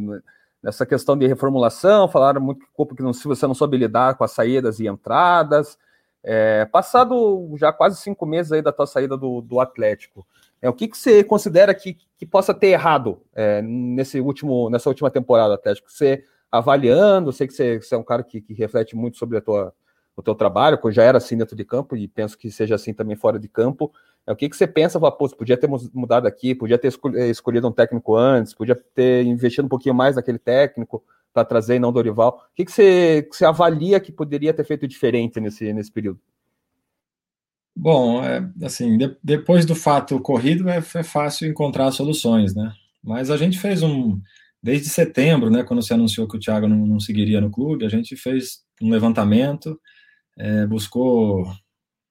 [0.63, 2.67] nessa questão de reformulação, falaram muito
[2.97, 5.79] que não, se você não soube lidar com as saídas e entradas.
[6.23, 10.27] É, passado já quase cinco meses aí da tua saída do, do Atlético,
[10.61, 14.89] é, o que, que você considera que, que possa ter errado é, nesse último, nessa
[14.89, 15.91] última temporada do Atlético?
[15.91, 19.41] Você avaliando, sei que você, você é um cara que, que, reflete muito sobre a
[19.41, 19.73] tua,
[20.17, 22.93] o teu trabalho, que já era assim dentro de campo e penso que seja assim
[22.93, 23.93] também fora de campo.
[24.27, 27.69] É, o que, que você pensa, pô, podia ter mudado aqui, podia ter eh, escolhido
[27.69, 31.03] um técnico antes, podia ter investido um pouquinho mais naquele técnico
[31.33, 32.49] para trazer e não Dorival.
[32.51, 36.21] O que, que, você, que você avalia que poderia ter feito diferente nesse, nesse período?
[37.75, 42.73] Bom, é, assim, de, depois do fato ocorrido é, é fácil encontrar soluções, né?
[43.03, 44.21] Mas a gente fez um,
[44.63, 47.89] desde setembro, né, quando se anunciou que o Thiago não, não seguiria no clube, a
[47.89, 49.81] gente fez um levantamento,
[50.37, 51.47] é, buscou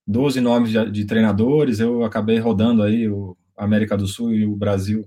[0.07, 4.55] 12 nomes de, de, treinadores, eu acabei rodando aí o América do Sul e o
[4.55, 5.05] Brasil,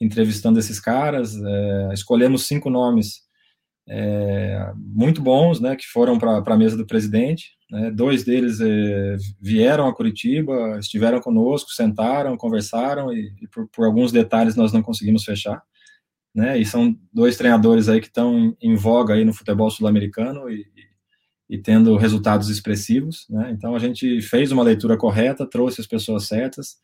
[0.00, 3.22] entrevistando esses caras, é, escolhemos cinco nomes
[3.88, 9.16] é, muito bons, né, que foram para a mesa do presidente, né, dois deles é,
[9.40, 14.82] vieram a Curitiba, estiveram conosco, sentaram, conversaram e, e por, por alguns detalhes nós não
[14.82, 15.62] conseguimos fechar,
[16.36, 16.58] né?
[16.58, 20.66] E são dois treinadores aí que estão em, em voga aí no futebol sul-americano e,
[21.48, 23.50] e, tendo resultados expressivos, né?
[23.52, 26.76] Então a gente fez uma leitura correta, trouxe as pessoas certas,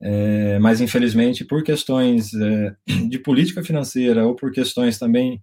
[0.00, 2.76] é, mas infelizmente por questões é,
[3.08, 5.42] de política financeira ou por questões também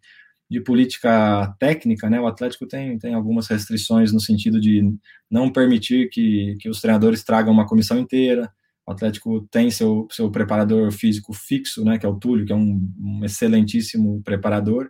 [0.49, 2.19] de política técnica, né?
[2.21, 4.83] O Atlético tem, tem algumas restrições no sentido de
[5.29, 8.51] não permitir que, que os treinadores tragam uma comissão inteira,
[8.85, 12.55] o Atlético tem seu, seu preparador físico fixo, né, que é o Túlio, que é
[12.55, 14.89] um, um excelentíssimo preparador.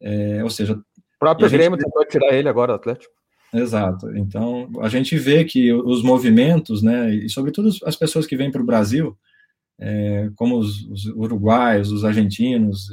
[0.00, 0.78] É, ou seja.
[1.16, 3.12] O próprio Grêmio tentou tirar ele agora do Atlético.
[3.52, 4.14] Exato.
[4.16, 8.60] Então, a gente vê que os movimentos, né, e sobretudo as pessoas que vêm para
[8.60, 9.16] o Brasil,
[9.78, 12.88] é, como os, os, uruguaios, os argentinos,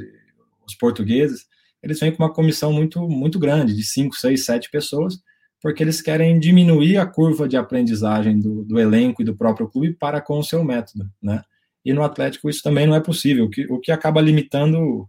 [0.66, 1.46] os portugueses,
[1.82, 5.20] eles vêm com uma comissão muito, muito grande, de 5, 6, 7 pessoas,
[5.62, 9.94] porque eles querem diminuir a curva de aprendizagem do, do, elenco e do próprio clube
[9.94, 11.42] para com o seu método, né?
[11.86, 15.08] E no Atlético isso também não é possível, o que, o que acaba limitando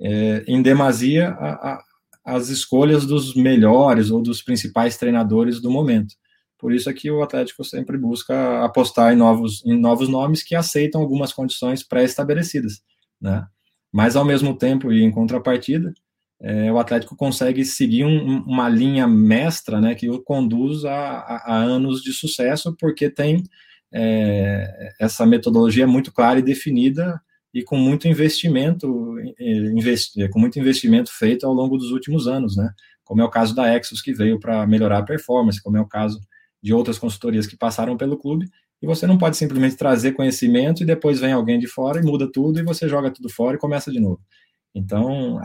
[0.00, 1.84] é, em demasia a, a,
[2.24, 6.14] as escolhas dos melhores ou dos principais treinadores do momento.
[6.58, 10.54] Por isso é que o Atlético sempre busca apostar em novos, em novos nomes que
[10.54, 12.80] aceitam algumas condições pré-estabelecidas,
[13.20, 13.46] né?
[13.92, 15.92] Mas ao mesmo tempo e em contrapartida,
[16.40, 21.54] é, o Atlético consegue seguir um, uma linha mestra, né, que o conduz a, a,
[21.54, 23.42] a anos de sucesso, porque tem
[23.92, 27.20] é, essa metodologia muito clara e definida
[27.54, 32.68] e com muito investimento, investi com muito investimento feito ao longo dos últimos anos, né,
[33.04, 35.86] como é o caso da Exos, que veio para melhorar a performance, como é o
[35.86, 36.20] caso
[36.60, 38.50] de outras consultorias que passaram pelo clube,
[38.82, 42.30] e você não pode simplesmente trazer conhecimento e depois vem alguém de fora e muda
[42.30, 44.20] tudo e você joga tudo fora e começa de novo.
[44.74, 45.38] Então,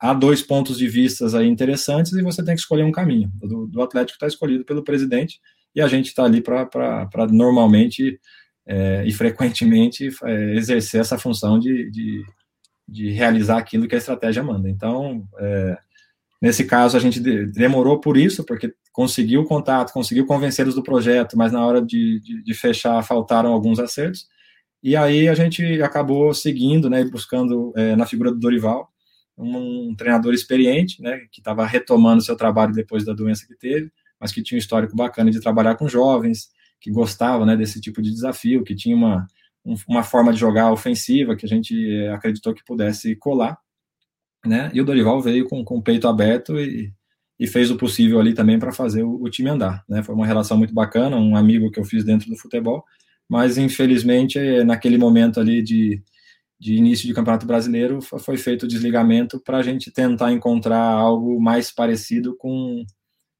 [0.00, 3.30] há, dois pontos de vista aí interessantes e você tem que escolher um caminho.
[3.34, 5.38] Do, do Atlético está escolhido pelo presidente
[5.74, 8.18] e a gente está ali para normalmente
[8.68, 12.24] é, e frequentemente é, exercer essa função de, de,
[12.86, 14.68] de, realizar aquilo que a estratégia manda.
[14.68, 15.78] Então, é,
[16.40, 21.36] nesse caso, a gente demorou por isso, porque conseguiu o contato, conseguiu convencê-los do projeto,
[21.36, 24.26] mas na hora de, de, fechar faltaram alguns acertos.
[24.82, 28.88] E aí a gente acabou seguindo, né, buscando é, na figura do Dorival,
[29.36, 33.90] um, um treinador experiente, né, que estava retomando seu trabalho depois da doença que teve,
[34.20, 36.48] mas que tinha um histórico bacana de trabalhar com jovens,
[36.80, 39.26] que gostava né, desse tipo de desafio, que tinha uma,
[39.86, 43.58] uma forma de jogar ofensiva que a gente eh, acreditou que pudesse colar,
[44.46, 44.70] né?
[44.72, 46.92] E o Dorival veio com, com o peito aberto e,
[47.38, 50.02] e fez o possível ali também para fazer o, o, time andar, né?
[50.02, 52.84] Foi uma relação muito bacana, um amigo que eu fiz dentro do futebol,
[53.28, 56.02] mas infelizmente eh, naquele momento ali de,
[56.58, 61.40] de início de campeonato brasileiro foi feito o desligamento para a gente tentar encontrar algo
[61.40, 62.84] mais parecido com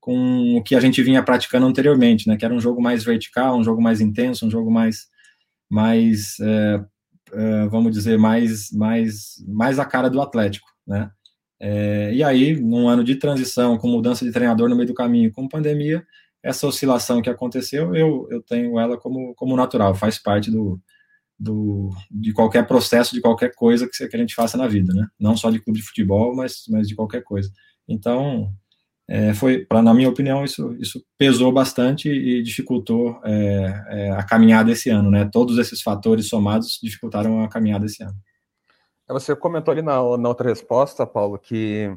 [0.00, 2.36] com o que a gente vinha praticando anteriormente, né?
[2.36, 5.08] Que era um jogo mais vertical, um jogo mais intenso, um jogo mais,
[5.68, 6.84] mais é,
[7.32, 11.10] é, vamos dizer, mais, mais, mais a cara do Atlético, né?
[11.60, 15.32] É, e aí, num ano de transição, com mudança de treinador no meio do caminho,
[15.32, 16.06] com pandemia,
[16.42, 20.80] essa oscilação que aconteceu, eu, eu tenho ela como, como natural, faz parte do,
[21.38, 25.06] do, de qualquer processo, de qualquer coisa que, que a gente faça na vida, né?
[25.18, 27.50] Não só de clube de futebol, mas, mas de qualquer coisa.
[27.88, 28.52] Então,
[29.10, 34.22] é, foi, pra, na minha opinião, isso, isso pesou bastante e dificultou é, é, a
[34.22, 35.24] caminhada esse ano, né?
[35.32, 38.14] Todos esses fatores somados dificultaram a caminhada esse ano.
[39.08, 41.90] É, você comentou ali na, na outra resposta, Paulo, que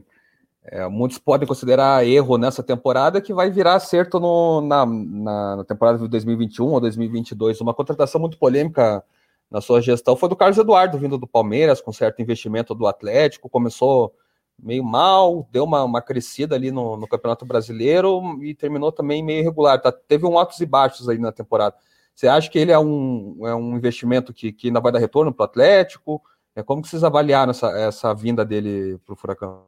[0.63, 5.97] é, muitos podem considerar erro nessa temporada que vai virar acerto no, na, na, temporada
[5.97, 7.59] de 2021 ou 2022.
[7.59, 9.03] Uma contratação muito polêmica
[9.49, 13.49] na sua gestão foi do Carlos Eduardo, vindo do Palmeiras, com certo investimento do Atlético,
[13.49, 14.13] começou
[14.61, 19.41] meio mal, deu uma, uma crescida ali no, no, Campeonato Brasileiro e terminou também meio
[19.41, 19.81] irregular.
[19.81, 19.91] Tá?
[19.91, 21.75] Teve um altos e baixos aí na temporada.
[22.15, 25.33] Você acha que ele é um, é um investimento que, que ainda vai dar retorno
[25.33, 26.21] para o Atlético?
[26.55, 29.65] É, como que vocês avaliaram essa, essa vinda dele para o Furacão?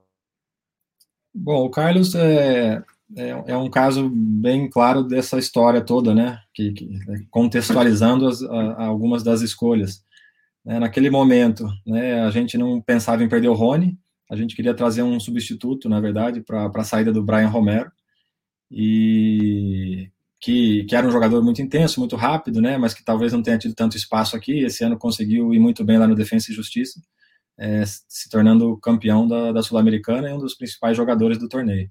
[1.33, 2.83] Bom, o Carlos é,
[3.15, 6.39] é, é, um caso bem claro dessa história toda, né?
[6.53, 10.03] Que, que né, contextualizando as, a, algumas das escolhas.
[10.65, 13.97] É, naquele momento, né, a gente não pensava em perder o Rony,
[14.29, 17.91] a gente queria trazer um substituto, na verdade, para a saída do Brian Romero,
[18.71, 20.09] e
[20.39, 23.57] que, que era um jogador muito intenso, muito rápido, né, mas que talvez não tenha
[23.57, 24.59] tido tanto espaço aqui.
[24.59, 26.99] Esse ano conseguiu ir muito bem lá no Defensa e Justiça,
[27.57, 31.89] é, se tornando campeão da, da Sul-Americana e um dos principais jogadores do torneio.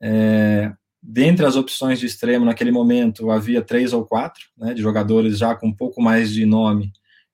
[0.00, 5.38] É, dentre as opções de extremo naquele momento havia três ou quatro, né, de jogadores
[5.38, 6.90] já com um pouco mais de nome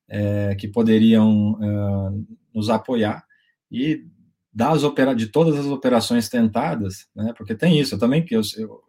[0.09, 3.25] é, que poderiam é, nos apoiar.
[3.71, 4.05] E
[4.55, 7.35] das opera de todas as operações tentadas, né?
[7.37, 8.81] Porque tem isso, eu também que eu, eu,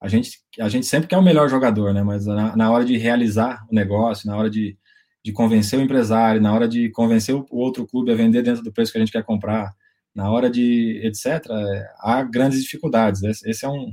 [0.00, 2.02] a gente a gente sempre quer o melhor jogador, né?
[2.02, 4.76] Mas na, na, hora de realizar o negócio, na hora de,
[5.24, 8.72] de convencer o empresário, na hora de convencer o, outro clube a vender dentro do
[8.72, 9.72] preço que a gente quer comprar,
[10.12, 13.22] na hora de etc, é, há grandes dificuldades.
[13.22, 13.92] Esse, esse é um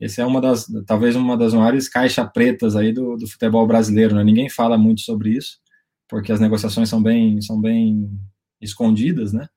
[0.00, 4.16] esse é uma das talvez uma das maiores caixas pretas aí do, do futebol brasileiro,
[4.16, 4.24] né?
[4.24, 5.60] Ninguém fala muito sobre isso,
[6.08, 8.10] porque as negociações são bem são bem
[8.60, 9.48] escondidas, né?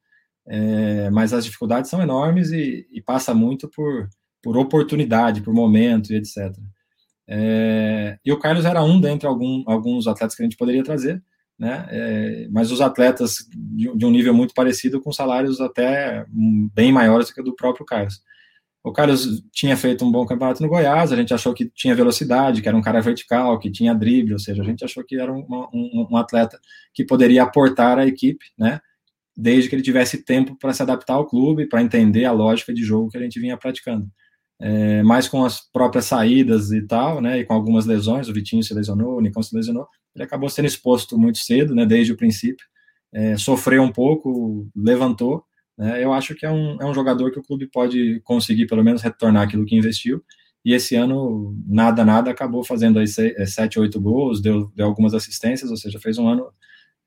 [0.48, 4.08] É, mas as dificuldades são enormes e, e, passa muito por,
[4.44, 6.54] por oportunidade, por momento e etc.
[7.28, 11.24] É, e o Carlos era um dentre algum, alguns atletas que a gente poderia trazer,
[11.58, 11.88] né?
[11.90, 16.26] É, mas os atletas de, de, um nível muito parecido, com salários até
[16.74, 18.22] bem maiores do que o do próprio Carlos.
[18.84, 22.62] O Carlos tinha feito um bom campeonato no Goiás, a gente achou que tinha velocidade,
[22.62, 25.34] que era um cara vertical, que tinha drible, ou seja, a gente achou que era
[25.34, 26.60] um, um, um atleta
[26.94, 28.80] que poderia aportar à equipe, né?
[29.36, 32.84] Desde que ele tivesse tempo para se adaptar ao clube, para entender a lógica de
[32.84, 34.08] jogo que a gente vinha praticando.
[34.60, 38.64] É, mas com as próprias saídas e tal, né, e com algumas lesões, o Vitinho
[38.64, 42.18] se lesionou, o Nicão se lesionou, ele acabou sendo exposto muito cedo, né, desde o
[42.18, 42.66] princípio,
[43.14, 45.44] é, sofreu um pouco, levantou,
[45.78, 48.84] né, eu acho que é um, é um jogador que o clube pode conseguir pelo
[48.84, 50.24] menos retornar aquilo que investiu,
[50.64, 53.06] e esse ano, nada, nada, acabou fazendo aí
[53.38, 56.48] é, sete, oito gols, deu, deu algumas assistências, ou seja, fez um ano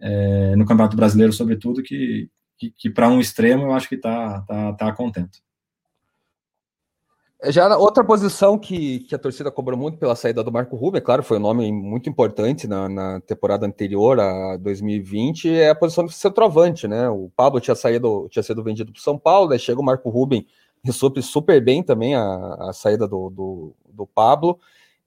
[0.00, 4.42] é, no Campeonato Brasileiro, sobretudo, que, que, que para um extremo eu acho que está
[4.42, 5.38] tá, tá contento.
[7.40, 10.98] É, já outra posição que, que a torcida cobrou muito pela saída do Marco Rubio,
[10.98, 15.74] é claro, foi um nome muito importante na, na temporada anterior, a 2020, é a
[15.74, 17.08] posição de centroavante, né?
[17.08, 20.44] O Pablo tinha saído, tinha sido vendido para São Paulo, aí chega o Marco Rubem
[20.84, 22.24] e supre super bem também a,
[22.70, 24.58] a saída do, do, do Pablo.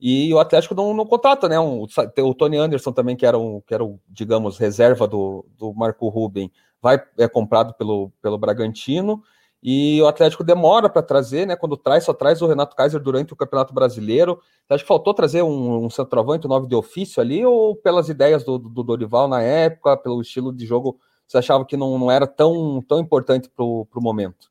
[0.02, 1.60] E o Atlético não, não contrata, né?
[1.60, 1.86] Um,
[2.20, 6.52] o Tony Anderson também, que era, um, que era digamos, reserva do, do Marco Ruben,
[6.82, 9.22] vai é comprado pelo, pelo Bragantino.
[9.64, 11.56] E o Atlético demora para trazer, né?
[11.56, 14.39] Quando traz, só traz o Renato Kaiser durante o Campeonato Brasileiro.
[14.68, 18.43] Acho que faltou trazer um, um centroavante, um nove de ofício ali, ou pelas ideias
[18.43, 20.97] do, do Dorival na época, pelo estilo de jogo,
[21.28, 24.51] você achava que não, não era tão, tão importante para o momento?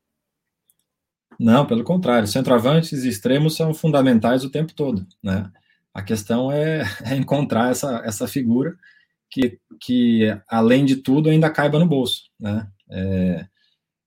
[1.41, 5.51] Não, pelo contrário, centroavantes e extremos são fundamentais o tempo todo, né?
[5.95, 8.76] A questão é, é encontrar essa, essa figura
[9.30, 12.68] que, que, além de tudo, ainda caiba no bolso, né?
[12.91, 13.47] É,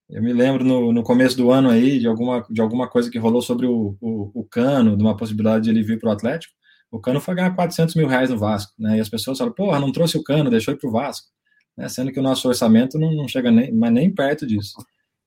[0.10, 3.18] Eu me lembro no, no começo do ano aí de alguma, de alguma coisa que
[3.18, 6.54] rolou sobre o, o, o Cano, de uma possibilidade de ele vir para o Atlético.
[6.92, 8.98] O Cano foi ganhar 400 mil reais no Vasco, né?
[8.98, 11.28] E as pessoas falam, porra, não trouxe o Cano, deixou ir para o Vasco.
[11.76, 11.90] Né?
[11.90, 14.76] Sendo que o nosso orçamento não, não chega nem, mas nem perto disso.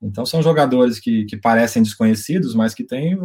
[0.02, 3.18] Então são jogadores que, que parecem desconhecidos, mas que têm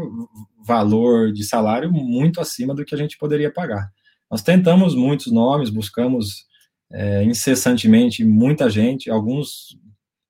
[0.65, 3.89] valor de salário muito acima do que a gente poderia pagar.
[4.30, 6.45] Nós tentamos muitos nomes, buscamos
[6.91, 9.78] é, incessantemente muita gente, alguns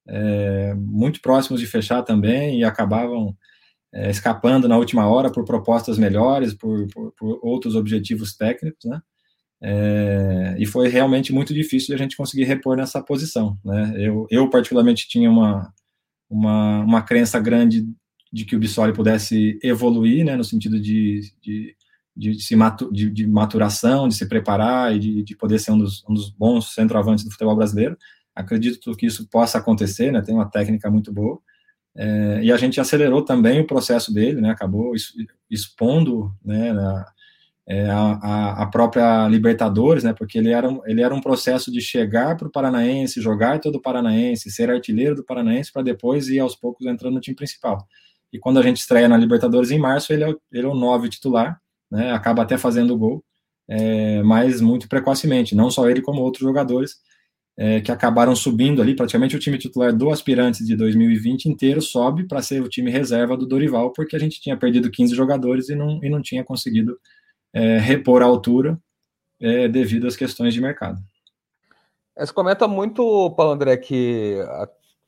[0.08, 3.36] é, muito próximos de fechar também e acabavam
[3.94, 9.00] é, escapando na última hora por propostas melhores, por, por, por outros objetivos técnicos, né?
[9.64, 13.94] É, e foi realmente muito difícil a gente conseguir repor nessa posição, né?
[13.96, 15.72] Eu, eu particularmente tinha uma,
[16.32, 17.86] uma, uma crença grande
[18.32, 21.76] de que o Bissoli pudesse evoluir, né, no sentido de, de,
[22.16, 25.78] de, se matu, de, de maturação, de se preparar e de, de poder ser um
[25.78, 27.98] dos, um dos bons centroavantes do futebol brasileiro.
[28.34, 31.38] Acredito que isso possa acontecer, né, tem uma técnica muito boa.
[31.94, 34.94] É, e a gente acelerou também o processo dele, né, acabou
[35.50, 37.06] expondo né, na,
[37.68, 42.36] é, a, a, própria Libertadores, né, porque ele era, ele era um processo de chegar
[42.36, 46.56] para o Paranaense, jogar todo o Paranaense, ser artilheiro do Paranaense, para depois ir aos
[46.56, 47.86] poucos entrando no time principal.
[48.34, 51.10] E quando a gente estreia na Libertadores em março, ele é, ele é o nove
[51.10, 51.60] titular,
[51.90, 53.24] né, acaba até fazendo gol,
[53.70, 56.96] é, mas muito precocemente, não só ele como outros jogadores
[57.58, 62.28] é, que acabaram subindo ali, praticamente o time titular do Aspirantes de 2020 inteiro sobe
[62.28, 65.76] para ser o time reserva do Dorival, porque a gente tinha perdido 15 jogadores e
[65.76, 66.98] não, e não tinha conseguido
[67.54, 68.80] é, repor a altura
[69.40, 71.00] é, devido às questões de mercado.
[72.18, 74.38] Você comenta muito, Paulo André, que,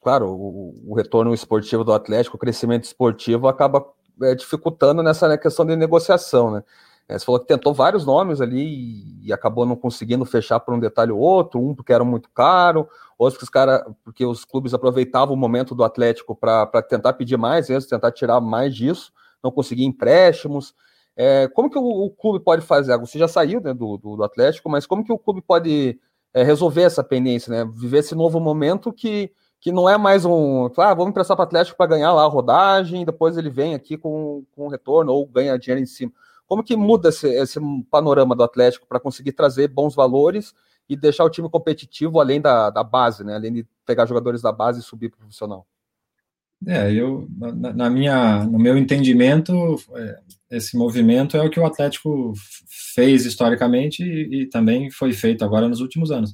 [0.02, 3.86] claro, o, o, retorno esportivo do Atlético, o crescimento esportivo acaba
[4.22, 6.64] é, dificultando nessa né, questão de negociação, né?
[7.08, 10.80] É, você falou que tentou vários nomes ali e, acabou não conseguindo fechar por um
[10.80, 12.88] detalhe ou outro, um porque era muito caro,
[13.18, 17.38] outros porque os, cara, porque os clubes aproveitavam o momento do Atlético para tentar pedir
[17.38, 19.12] mais, vezes, tentar tirar mais disso,
[19.44, 20.74] não conseguir empréstimos.
[21.16, 22.97] É, como que o, o, clube pode fazer?
[22.97, 25.99] Você já saiu né, do, do, do, Atlético, mas como que o clube pode
[26.34, 27.72] é, resolver essa pendência, né?
[27.72, 30.66] Viver esse novo momento que, que não é mais um.
[30.78, 33.97] Ah, vamos emprestar para o Atlético para ganhar lá a rodagem, depois ele vem aqui
[33.97, 36.11] com, com retorno ou ganha dinheiro em cima.
[36.47, 37.59] Como que muda esse, esse
[37.91, 40.53] panorama do Atlético para conseguir trazer bons valores
[40.89, 43.36] e deixar o time competitivo além da, da base, né?
[43.36, 45.66] Além de pegar jogadores da base e subir para o profissional?
[46.68, 50.20] É, eu, na, na, minha, no meu entendimento, é,
[50.51, 52.34] esse movimento é o que o Atlético
[52.93, 56.34] fez historicamente e, e também foi feito agora nos últimos anos.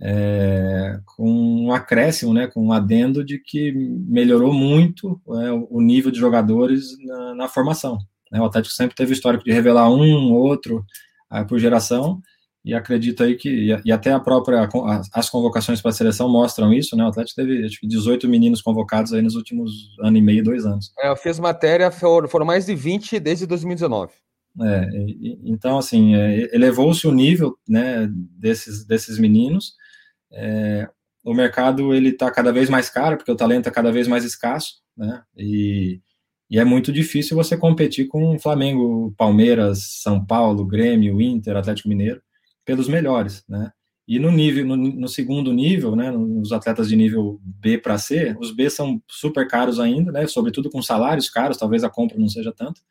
[0.00, 1.28] É, com
[1.66, 6.96] um acréscimo, né, com um adendo de que melhorou muito é, o nível de jogadores
[7.04, 7.98] na, na formação.
[8.30, 8.40] Né?
[8.40, 10.84] O Atlético sempre teve o histórico de revelar um, outro
[11.32, 12.20] uh, por geração,
[12.68, 14.68] e acredito aí que, e, até a própria,
[15.14, 17.02] as convocações para a seleção mostram isso, né?
[17.02, 19.70] O Atlético teve acho que 18 meninos convocados aí nos últimos
[20.02, 20.92] ano e meio, dois anos.
[20.98, 24.12] É, eu fiz matéria, foram, mais de 20 desde 2019.
[24.60, 28.06] É, e, então, assim, é, elevou-se o nível né,
[28.38, 29.72] desses, desses meninos.
[30.30, 30.86] É,
[31.24, 34.24] o mercado ele está cada vez mais caro, porque o talento é cada vez mais
[34.24, 35.22] escasso, né?
[35.34, 36.02] E,
[36.50, 42.20] e é muito difícil você competir com Flamengo, Palmeiras, São Paulo, Grêmio, Inter, Atlético Mineiro
[42.68, 43.72] pelos melhores, né?
[44.06, 48.36] E no nível, no, no segundo nível, né, nos atletas de nível B para C,
[48.38, 52.28] os B são super caros ainda, né, sobretudo com salários caros, talvez a compra não
[52.28, 52.82] seja tanto.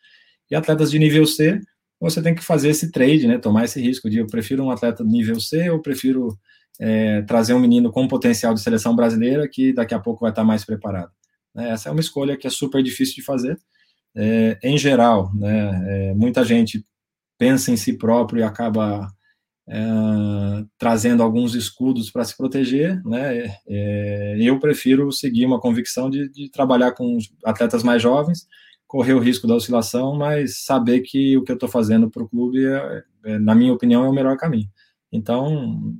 [0.50, 1.60] E atletas de nível C,
[2.00, 5.04] você tem que fazer esse trade, né, tomar esse risco de eu prefiro um atleta
[5.04, 6.36] de nível C, eu prefiro
[6.80, 10.44] é, trazer um menino com potencial de seleção brasileira que daqui a pouco vai estar
[10.44, 11.12] mais preparado.
[11.54, 13.60] Né, essa é uma escolha que é super difícil de fazer.
[14.16, 16.84] É, em geral, né, é, muita gente
[17.38, 19.08] pensa em si próprio e acaba
[19.70, 23.54] é, trazendo alguns escudos para se proteger, né?
[23.68, 28.48] É, eu prefiro seguir uma convicção de, de, trabalhar com atletas mais jovens,
[28.88, 32.30] correr o risco da oscilação, mas saber que o que eu estou fazendo para o
[32.30, 34.70] clube, é, é, na minha opinião, é o melhor caminho.
[35.12, 35.94] Então,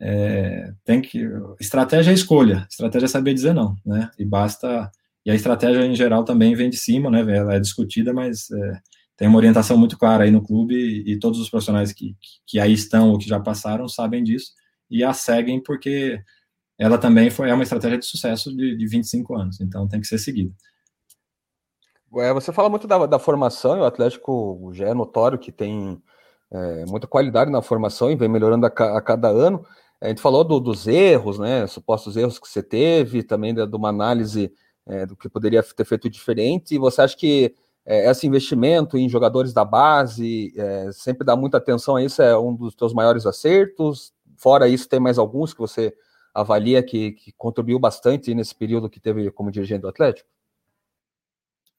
[0.00, 1.28] é, tem que
[1.60, 4.10] estratégia é escolha, estratégia é saber dizer não, né?
[4.18, 4.90] E basta
[5.26, 7.20] e a estratégia em geral também vem de cima, né?
[7.36, 8.80] Ela é discutida, mas é,
[9.20, 10.74] tem uma orientação muito clara aí no clube
[11.06, 12.16] e, todos os profissionais que,
[12.46, 14.54] que aí estão ou que já passaram sabem disso
[14.90, 16.24] e a seguem porque
[16.78, 20.06] ela também foi é uma estratégia de sucesso de, de 25 anos, então tem que
[20.06, 20.50] ser seguida.
[22.16, 26.02] É, você fala muito da, da formação e o Atlético já é notório que tem
[26.50, 29.62] é, muita qualidade na formação e vem melhorando a, a cada ano.
[30.00, 33.76] A gente falou do, dos erros, né, supostos erros que você teve, também de, de
[33.76, 34.50] uma análise
[34.88, 36.74] é, do que poderia ter feito diferente.
[36.74, 37.54] E você acha que
[37.84, 42.36] é, esse investimento em jogadores da base, é, sempre dá muita atenção a isso, é
[42.36, 44.12] um dos teus maiores acertos.
[44.36, 45.94] Fora isso, tem mais alguns que você
[46.34, 50.28] avalia que, que contribuiu bastante nesse período que teve como dirigente do Atlético?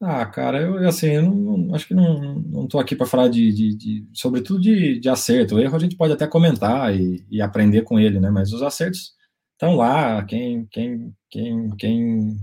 [0.03, 3.53] Ah, cara, eu assim, eu não, acho que não, não tô aqui para falar de,
[3.53, 5.55] de, de, sobretudo de, de acerto.
[5.55, 8.31] O erro a gente pode até comentar e, e aprender com ele, né?
[8.31, 9.13] Mas os acertos
[9.53, 10.23] estão lá.
[10.25, 12.37] Quem, quem, quem, quem,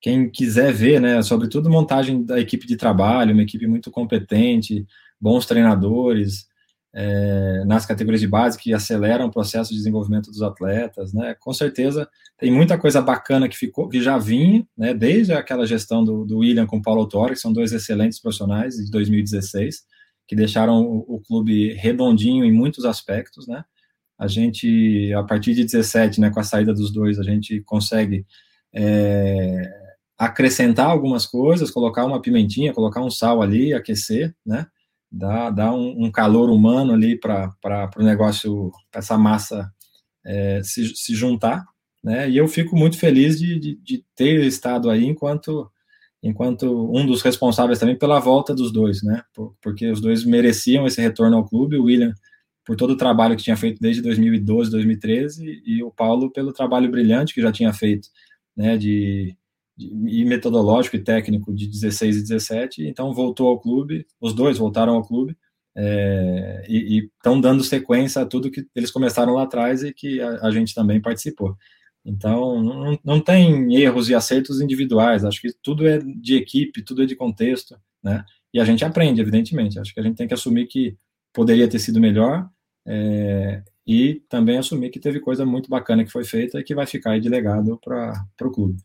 [0.00, 1.22] quem quiser ver, né?
[1.22, 4.86] Sobretudo montagem da equipe de trabalho, uma equipe muito competente,
[5.20, 6.48] bons treinadores,
[6.92, 11.34] é, nas categorias de base que aceleram o processo de desenvolvimento dos atletas, né?
[11.38, 14.92] Com certeza tem muita coisa bacana que ficou, que já vinha, né?
[14.94, 18.74] Desde aquela gestão do, do William com o Paulo Autori, que são dois excelentes profissionais
[18.76, 19.82] de 2016,
[20.26, 23.64] que deixaram o, o, clube redondinho em muitos aspectos, né?
[24.18, 28.26] A gente, a partir de 17, né, com a saída dos dois, a gente consegue
[28.74, 29.79] é,
[30.26, 34.66] acrescentar algumas coisas, colocar uma pimentinha, colocar um sal ali, aquecer, né?
[35.10, 37.52] dá, dá um, um calor humano ali para
[37.96, 39.70] o negócio, para essa massa
[40.24, 41.64] é, se, se juntar,
[42.02, 42.30] né?
[42.30, 45.70] E eu fico muito feliz de, de, de, ter estado aí enquanto
[46.22, 49.22] enquanto um dos responsáveis também pela volta dos dois, né?
[49.62, 52.14] Porque os dois mereciam esse retorno ao clube, o William
[52.64, 56.90] por todo o trabalho que tinha feito desde 2012, 2013 e o Paulo pelo trabalho
[56.90, 58.08] brilhante que já tinha feito,
[58.56, 58.76] né?
[58.76, 59.34] De
[59.80, 64.94] e metodológico e técnico de 16 e 17, então voltou ao clube, os dois voltaram
[64.94, 65.36] ao clube,
[65.76, 70.46] é, e estão dando sequência a tudo que eles começaram lá atrás e que a,
[70.46, 71.56] a gente também participou.
[72.04, 77.02] Então, não, não tem erros e acertos individuais, acho que tudo é de equipe, tudo
[77.02, 78.24] é de contexto, né?
[78.52, 79.78] E a gente aprende, evidentemente.
[79.78, 80.96] Acho que a gente tem que assumir que
[81.32, 82.48] poderia ter sido melhor
[82.86, 86.86] é, e também assumir que teve coisa muito bacana que foi feita e que vai
[86.86, 88.76] ficar aí de legado para o clube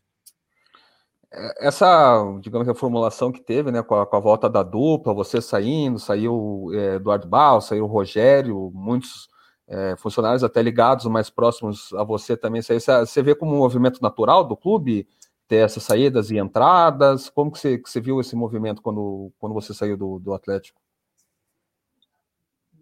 [1.58, 5.40] essa, digamos, a formulação que teve, né, com a, com a, volta da dupla, você
[5.40, 9.28] saindo, saiu é, Eduardo Bal, saiu o Rogério, muitos
[9.68, 12.80] é, funcionários até ligados, mais próximos a você também saiu.
[12.80, 15.06] Você vê como um movimento natural do clube
[15.48, 17.28] ter essas saídas e entradas?
[17.30, 20.80] Como que você, que você viu esse movimento quando, quando você saiu do, do Atlético?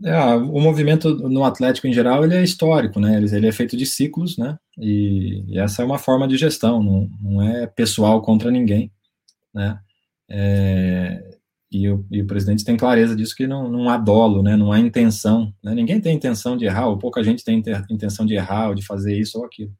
[0.04, 3.16] É, o movimento no Atlético em geral ele é histórico, né?
[3.16, 4.58] Ele, é feito de ciclos, né?
[4.78, 8.92] E, e, essa é uma forma de gestão, não, não é pessoal contra ninguém,
[9.54, 9.80] né?
[10.28, 11.38] É,
[11.72, 14.56] e, o, e, o, presidente tem clareza disso que não, não há dolo, né?
[14.56, 15.74] Não há intenção, né?
[15.74, 19.18] Ninguém tem intenção de errar, ou pouca gente tem intenção de errar, ou de fazer
[19.18, 19.72] isso ou aquilo.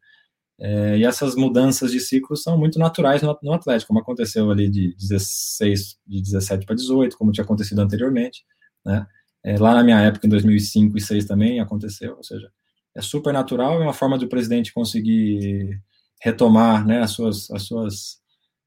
[0.59, 4.70] É, e essas mudanças de ciclos são muito naturais no, no Atlético, como aconteceu ali
[4.70, 8.43] de 16, de 17 para 18, como tinha acontecido anteriormente,
[8.87, 9.07] né?
[9.45, 12.51] É, lá na minha época, em 2005 e 2006 também aconteceu, ou seja,
[12.97, 15.80] é super natural, é uma forma do presidente conseguir
[16.22, 18.18] retomar né, as suas, as suas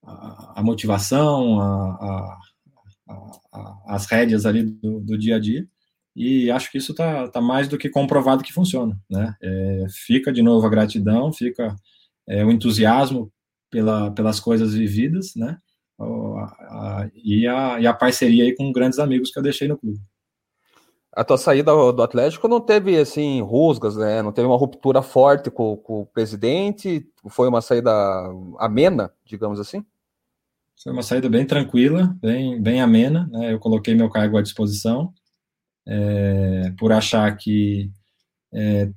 [0.03, 2.37] a, a motivação, a,
[3.09, 5.67] a, as rédeas ali do, do, dia a dia,
[6.15, 10.31] e acho que isso está tá mais do que comprovado que funciona, né, é, fica
[10.31, 11.75] de novo a gratidão, fica
[12.27, 13.31] é, o entusiasmo
[13.71, 15.57] pela, pelas coisas vividas, né,
[17.15, 19.99] e, a, e a parceria aí com grandes amigos que eu deixei no clube
[21.17, 24.21] a tua saída do Atlético não teve assim rusgas, né?
[24.21, 27.09] Não teve uma ruptura forte com, com, o presidente.
[27.27, 27.91] Foi uma saída
[28.59, 29.83] amena, digamos assim.
[30.83, 33.27] Foi uma saída bem tranquila, bem, bem amena.
[33.31, 33.51] Né?
[33.51, 35.11] Eu coloquei meu cargo à disposição
[35.87, 37.89] é, por achar que
[38.53, 38.87] é,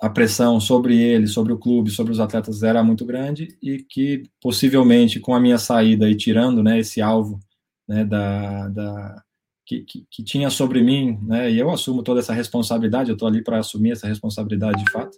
[0.00, 4.22] a pressão sobre ele, sobre o clube, sobre os atletas era muito grande e que
[4.40, 7.40] possivelmente com a minha saída e tirando, né, esse alvo
[7.88, 9.23] né, da, da
[9.66, 13.28] que, que, que, tinha sobre mim, né, e eu assumo toda essa responsabilidade, eu estou
[13.28, 15.16] ali para assumir essa responsabilidade de fato,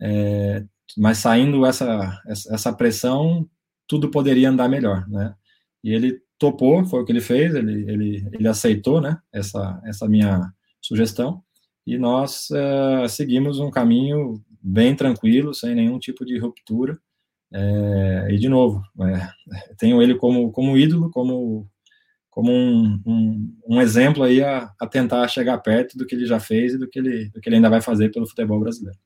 [0.00, 0.64] é,
[0.96, 3.48] mas saindo essa, essa pressão,
[3.86, 5.34] tudo poderia andar melhor, né,
[5.82, 10.08] e ele topou, foi o que ele fez, ele, ele, ele aceitou, né, essa, essa
[10.08, 11.42] minha sugestão,
[11.86, 16.98] e nós é, seguimos um caminho bem tranquilo, sem nenhum tipo de ruptura,
[17.52, 19.28] é, e de novo, é,
[19.78, 21.68] tenho ele como, como ídolo, como
[22.30, 26.38] como um, um, um exemplo aí a, a, tentar chegar perto do que ele já
[26.38, 28.98] fez e do que ele, do que ele ainda vai fazer pelo futebol brasileiro.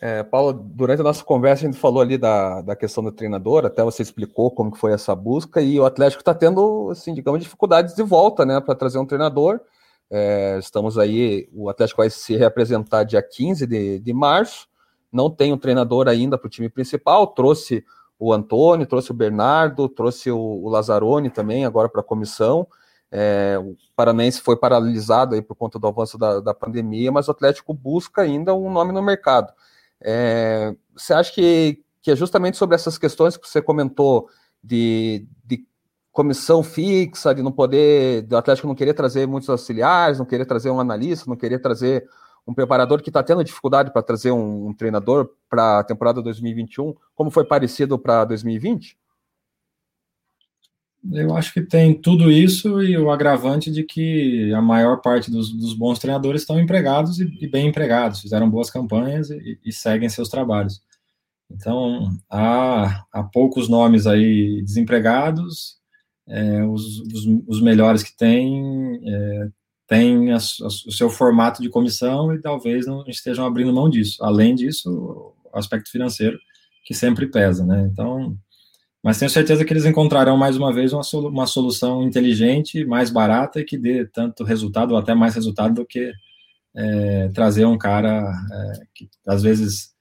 [0.00, 3.64] É, Paulo, durante a nossa conversa a gente falou ali da, da questão do treinador,
[3.64, 7.40] até você explicou como que foi essa busca e o Atlético está tendo, assim, digamos,
[7.40, 9.60] dificuldades de volta, né, para trazer um treinador.
[10.10, 14.66] É, estamos aí, o Atlético vai se representar dia 15 de, de março,
[15.12, 17.84] não tem um treinador ainda para o time principal, trouxe
[18.18, 22.66] o Antônio, trouxe o Bernardo, trouxe o, o Lazzaroni também, agora para a comissão.
[23.10, 27.30] É, o Paranense foi paralisado aí por conta do avanço da, da, pandemia, mas o
[27.30, 29.52] Atlético busca ainda um nome no mercado.
[30.00, 34.28] É, você acha que, que é justamente sobre essas questões que você comentou
[34.62, 35.64] de, de
[36.10, 40.70] comissão fixa, de não poder, do Atlético não querer trazer muitos auxiliares, não querer trazer
[40.70, 42.08] um analista, não querer trazer
[42.46, 46.94] um preparador que está tendo dificuldade para trazer um, um treinador para a temporada 2021,
[47.14, 48.98] como foi parecido para 2020?
[51.12, 55.52] Eu acho que tem tudo isso e o agravante de que a maior parte dos,
[55.52, 60.08] dos bons treinadores estão empregados e, e, bem empregados, fizeram boas campanhas e, e seguem
[60.08, 60.82] seus trabalhos.
[61.50, 65.76] Então, há, há, poucos nomes aí desempregados,
[66.26, 69.48] é, os, os, os, melhores que tem é,
[69.86, 74.22] têm a, a, o seu formato de comissão e talvez não estejam abrindo mão disso.
[74.24, 76.38] Além disso, o aspecto financeiro,
[76.84, 77.88] que sempre pesa, né?
[77.90, 78.36] Então,
[79.02, 83.10] mas tenho certeza que eles encontrarão mais uma vez uma, solu uma solução inteligente, mais
[83.10, 86.10] barata e que dê tanto resultado ou até mais resultado do que
[86.74, 89.94] é, trazer um cara é, que às vezes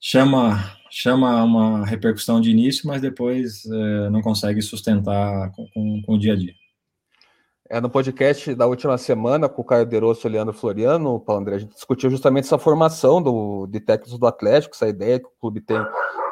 [0.00, 6.14] chama chama uma repercussão de início, mas depois é, não consegue sustentar com, com, com,
[6.14, 6.54] o dia a dia.
[7.72, 11.42] É, no podcast da última semana, com o Caio Derosso e o Leandro Floriano, Paulo
[11.42, 15.26] André, a gente discutiu justamente essa formação do, de técnicos do Atlético, essa ideia que
[15.26, 15.80] o clube tem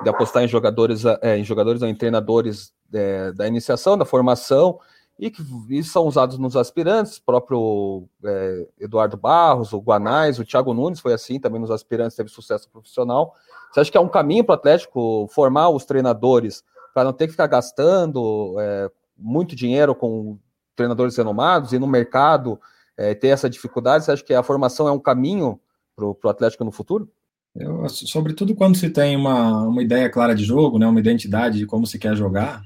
[0.02, 4.80] de apostar em jogadores, é, em jogadores ou em treinadores é, da iniciação, da formação,
[5.16, 10.74] e que e são usados nos aspirantes, próprio é, Eduardo Barros, o Guanais, o Thiago
[10.74, 13.32] Nunes foi assim, também nos aspirantes teve sucesso profissional.
[13.70, 17.26] Você acha que é um caminho para o Atlético formar os treinadores para não ter
[17.26, 20.36] que ficar gastando é, muito dinheiro com
[20.78, 22.58] treinadores renomados e no mercado
[22.96, 24.04] é, ter essa dificuldade?
[24.04, 25.60] Você acha que a formação é um caminho
[25.94, 27.10] para o Atlético no futuro?
[27.54, 31.66] Eu, sobretudo quando se tem uma, uma ideia clara de jogo, né, uma identidade de
[31.66, 32.62] como se quer jogar,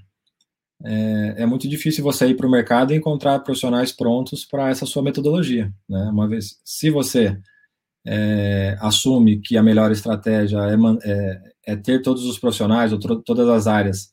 [0.85, 4.85] é, é muito difícil você ir para o mercado e encontrar profissionais prontos para essa
[4.85, 5.73] sua metodologia.
[5.89, 6.03] Né?
[6.13, 7.39] Uma vez, se você
[8.05, 10.75] é, assume que a melhor estratégia é,
[11.11, 14.13] é, é ter todos os profissionais ou todas as áreas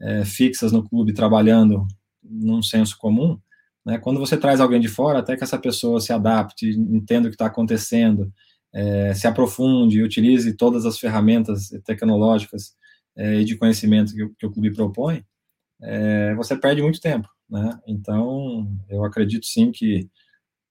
[0.00, 1.86] é, fixas no clube trabalhando
[2.30, 3.38] num senso comum,
[3.84, 7.30] né, quando você traz alguém de fora, até que essa pessoa se adapte, entenda o
[7.30, 8.32] que está acontecendo,
[8.72, 12.74] é, se aprofunde utilize todas as ferramentas tecnológicas
[13.16, 15.24] é, e de conhecimento que, que o clube propõe,
[15.82, 17.78] é, você perde muito tempo, né?
[17.86, 20.08] Então, eu acredito sim que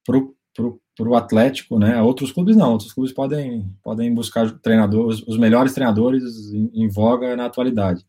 [0.06, 2.00] para o Atlético, né?
[2.00, 7.36] Outros clubes não, outros clubes podem, podem buscar treinadores, os melhores treinadores em, em voga
[7.36, 8.04] na atualidade.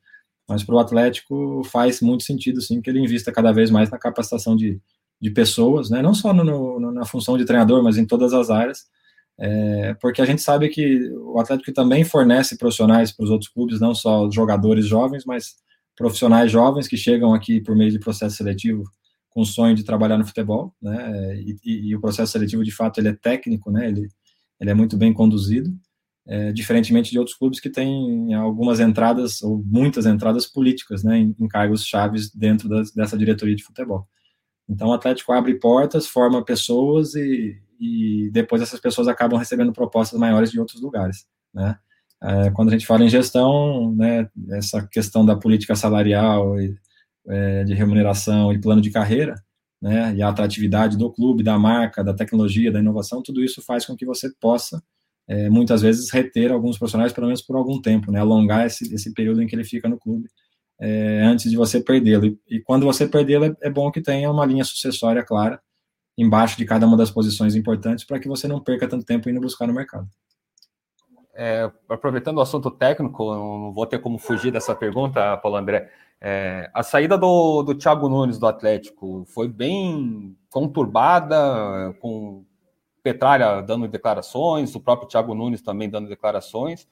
[0.51, 3.97] Mas para o Atlético faz muito sentido, sim, que ele invista cada vez mais na
[3.97, 4.81] capacitação de,
[5.19, 6.01] de pessoas, né?
[6.01, 8.83] Não só no, no, na função de treinador, mas em todas as áreas,
[9.39, 13.79] é, porque a gente sabe que o Atlético também fornece profissionais para os outros clubes,
[13.79, 15.55] não só jogadores jovens, mas
[15.95, 18.83] profissionais jovens que chegam aqui por meio de processo seletivo
[19.29, 21.37] com o sonho de trabalhar no futebol, né?
[21.37, 23.87] E, e, e o processo seletivo, de fato, ele é técnico, né?
[23.87, 24.09] Ele,
[24.59, 25.73] ele é muito bem conduzido,
[26.27, 31.17] é, diferentemente de outros clubes que têm algumas entradas ou muitas entradas políticas, né?
[31.17, 34.07] Em, em cargos chaves dentro das, dessa diretoria de futebol.
[34.69, 40.19] Então, o Atlético abre portas, forma pessoas e, e depois essas pessoas acabam recebendo propostas
[40.19, 41.77] maiores de outros lugares, né?
[42.23, 46.75] É, quando a gente fala em gestão, né, essa questão da política salarial e
[47.27, 49.33] é, de remuneração e plano de carreira,
[49.81, 53.87] né, e a atratividade do clube, da marca, da tecnologia, da inovação, tudo isso faz
[53.87, 54.83] com que você possa,
[55.27, 59.13] é, muitas vezes, reter alguns profissionais, pelo menos por algum tempo, né, alongar esse, esse
[59.13, 60.27] período em que ele fica no clube,
[60.79, 62.25] é, antes de você perdê-lo.
[62.25, 65.61] E, e, quando você perdê-lo, é, é bom que tenha uma linha sucessória clara,
[66.17, 69.39] embaixo de cada uma das posições importantes para que você não perca tanto tempo indo
[69.39, 70.07] buscar no mercado.
[71.33, 75.89] É, aproveitando o assunto técnico, não vou ter como fugir dessa pergunta, Paulo André.
[76.19, 82.45] É, a saída do, do Thiago Nunes do Atlético foi bem conturbada, com
[83.03, 86.87] Petralha dando declarações, o próprio Thiago Nunes também dando declarações.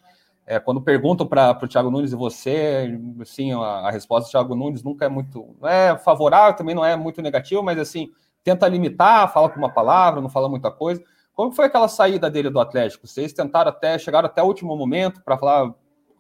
[0.46, 4.56] É, quando perguntam para o Thiago Nunes e você, assim, a, a, resposta do Thiago
[4.56, 8.10] Nunes nunca é muito, é favorável, também não é muito negativa, mas assim,
[8.44, 11.04] tenta limitar, fala com uma palavra, não fala muita coisa.
[11.36, 13.08] Como foi aquela saída dele do Atlético?
[13.08, 15.72] Vocês tentaram até, chegaram até o último momento para falar,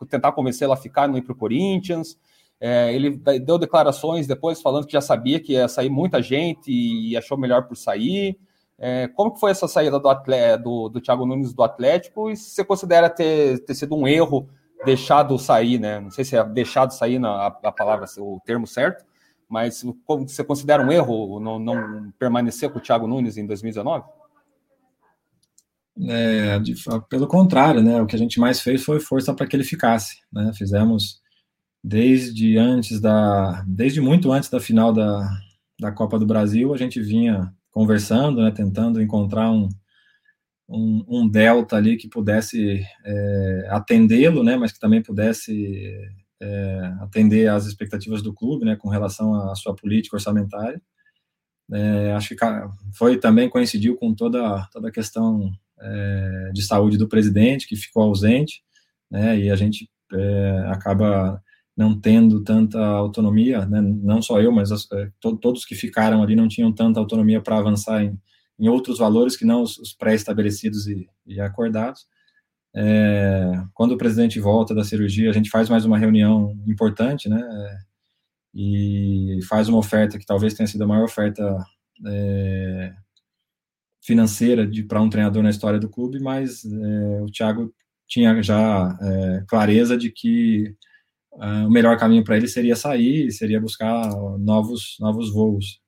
[0.08, 2.16] tentar convencê-lo a ficar no ir para o Corinthians.
[2.62, 7.18] É, ele deu declarações depois falando que já sabia que ia sair muita gente e
[7.18, 8.38] achou melhor por sair.
[8.82, 12.38] É, como que foi essa saída do, atleta, do, do Thiago Nunes do Atlético e
[12.38, 14.50] se você considera ter, ter sido um erro
[14.86, 16.00] deixado sair, né?
[16.00, 19.04] Não sei se é deixado sair na, a, palavra, o termo certo,
[19.50, 24.06] mas você considera um erro não, não permanecer com o Thiago Nunes em 2019?
[26.08, 26.76] É, de,
[27.10, 28.02] pelo contrário, né?
[28.02, 30.20] O que a gente mais fez foi força para que ele ficasse.
[30.32, 30.52] Né?
[30.54, 31.22] Fizemos
[31.84, 35.30] desde antes da, desde muito antes da final da,
[35.78, 38.52] da Copa do Brasil, a gente vinha conversando, né?
[38.52, 39.70] Tentando encontrar um,
[40.68, 44.58] um, um delta ali que pudesse é, atendê-lo, né?
[44.58, 45.98] Mas que também pudesse
[46.42, 50.82] é, atender às expectativas do clube, né, com relação à sua política orçamentária.
[51.72, 52.46] É, acho que
[52.96, 58.04] foi também coincidiu com toda toda a questão é, de saúde do presidente, que ficou
[58.04, 58.64] ausente,
[59.12, 61.42] né, e a gente é, acaba
[61.80, 66.22] não tendo tanta autonomia, né, não só eu, mas as, é, to, todos que ficaram
[66.22, 68.20] ali não tinham tanta autonomia para avançar em,
[68.60, 72.06] em, outros valores que não os, os pré-estabelecidos e, e, acordados.
[72.76, 77.42] É, quando o presidente volta da cirurgia, a gente faz mais uma reunião importante, né,
[78.54, 81.42] e faz uma oferta que talvez tenha sido a maior oferta
[82.06, 82.94] é,
[84.02, 87.74] financeira para um treinador na história do clube, mas é, o Thiago
[88.06, 90.76] tinha já é, clareza de que
[91.34, 94.10] uh, o melhor caminho para ele seria sair, seria buscar
[94.40, 95.82] novos, novos voos.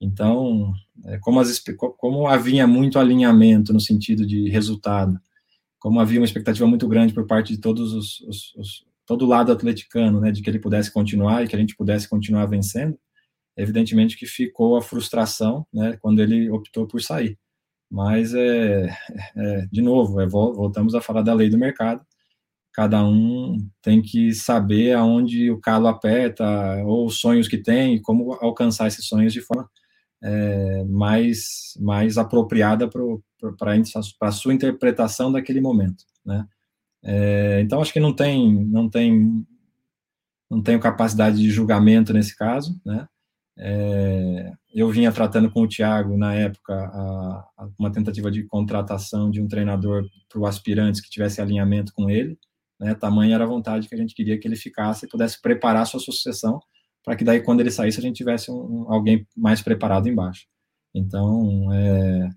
[0.00, 0.72] Então,
[1.06, 1.62] é, como, as,
[1.96, 5.18] como havia muito alinhamento no sentido de resultado,
[5.78, 9.28] como havia uma expectativa muito grande por parte de todos os, os, os todo o
[9.28, 12.98] lado atleticano, né, de que ele pudesse continuar e que a gente pudesse continuar vencendo,
[13.56, 17.38] evidentemente que ficou a frustração, né, quando ele optou por sair.
[17.90, 18.86] Mas é,
[19.36, 22.04] é de novo, é, voltamos a falar da lei do mercado
[22.74, 26.44] cada um tem que saber aonde o calo aperta,
[26.84, 29.70] ou os sonhos que tem, e como alcançar esses sonhos de forma
[30.22, 33.78] é, mais, mais apropriada para
[34.22, 36.46] a sua interpretação daquele momento, né?
[37.04, 39.46] É, então, acho que não tem, não tem,
[40.50, 43.06] não tenho capacidade de julgamento nesse caso, né?
[43.56, 49.30] É, eu vinha tratando com o Thiago, na época, a, a uma tentativa de contratação
[49.30, 52.36] de um treinador para o aspirante que tivesse alinhamento com ele,
[52.78, 52.94] né?
[52.94, 56.00] Tamanha era a vontade que a gente queria que ele ficasse e pudesse preparar sua
[56.00, 56.60] sucessão,
[57.04, 60.46] para que daí, quando ele saísse, a gente tivesse um, alguém mais preparado embaixo.
[60.94, 62.30] Então, é,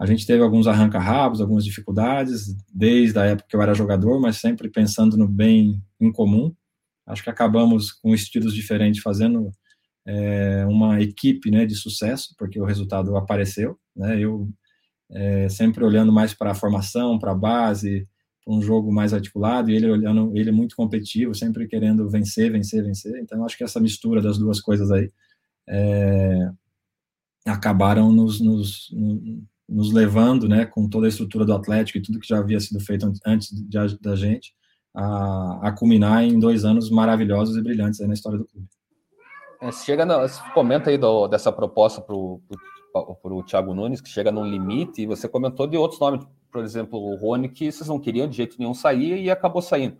[0.00, 4.38] a gente teve alguns arranca-rabos, algumas dificuldades, desde a época que eu era jogador, mas
[4.38, 6.54] sempre pensando no bem em comum.
[7.06, 9.50] Acho que acabamos com estilos diferentes, fazendo
[10.06, 13.78] é, uma equipe né, de sucesso, porque o resultado apareceu.
[13.94, 14.20] Né?
[14.20, 14.48] Eu
[15.10, 18.08] é, sempre olhando mais para a formação, para a base,
[18.48, 22.82] um jogo mais articulado, e ele olhando, ele é muito competitivo, sempre querendo vencer, vencer,
[22.82, 23.20] vencer.
[23.20, 25.10] Então, acho que essa mistura das duas coisas aí
[25.68, 26.50] é,
[27.46, 28.88] acabaram nos, nos,
[29.68, 32.80] nos, levando, né, com toda a estrutura do Atlético e tudo que já havia sido
[32.80, 34.54] feito antes de, da gente,
[34.94, 38.66] a, a culminar em dois anos maravilhosos e brilhantes na história do clube.
[39.60, 40.14] É, chega no,
[40.54, 45.28] comenta aí do, dessa proposta para o Thiago Nunes, que chega num limite, e você
[45.28, 48.74] comentou de outros nomes, por exemplo, o Rony, que vocês não queriam de jeito nenhum
[48.74, 49.96] sair e acabou saindo.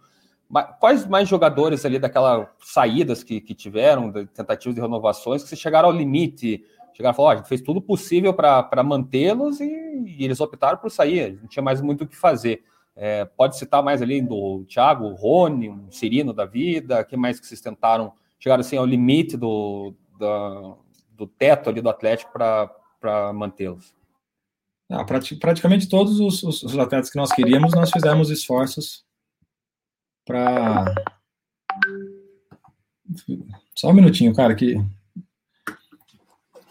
[0.49, 5.49] Mas quais mais jogadores ali daquelas saídas que, que tiveram, de tentativas de renovações, que
[5.49, 9.61] vocês chegaram ao limite, chegaram a falar, oh, a gente fez tudo possível para mantê-los
[9.61, 12.65] e, e, eles optaram por sair, não tinha mais muito o que fazer.
[12.97, 17.39] É, pode citar mais ali do Thiago, o Rony, um Cirino da vida, que mais
[17.39, 20.75] que vocês tentaram, chegaram assim ao limite do, da,
[21.13, 23.98] do teto ali do Atlético para mantê-los?
[24.91, 29.05] Ah, praticamente todos os, os, os, atletas que nós queríamos, nós fizemos esforços
[30.27, 30.95] para.
[33.75, 34.77] Só um minutinho, cara, que.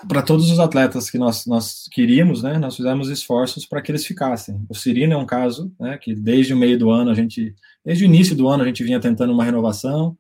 [0.08, 4.06] Para todos os atletas que nós, nós queríamos, né, nós fizemos esforços para que eles
[4.06, 4.64] ficassem.
[4.70, 7.54] O Cirino é um caso, né, que desde o meio do ano a gente,
[7.84, 10.16] desde o início do ano a gente vinha tentando uma renovação,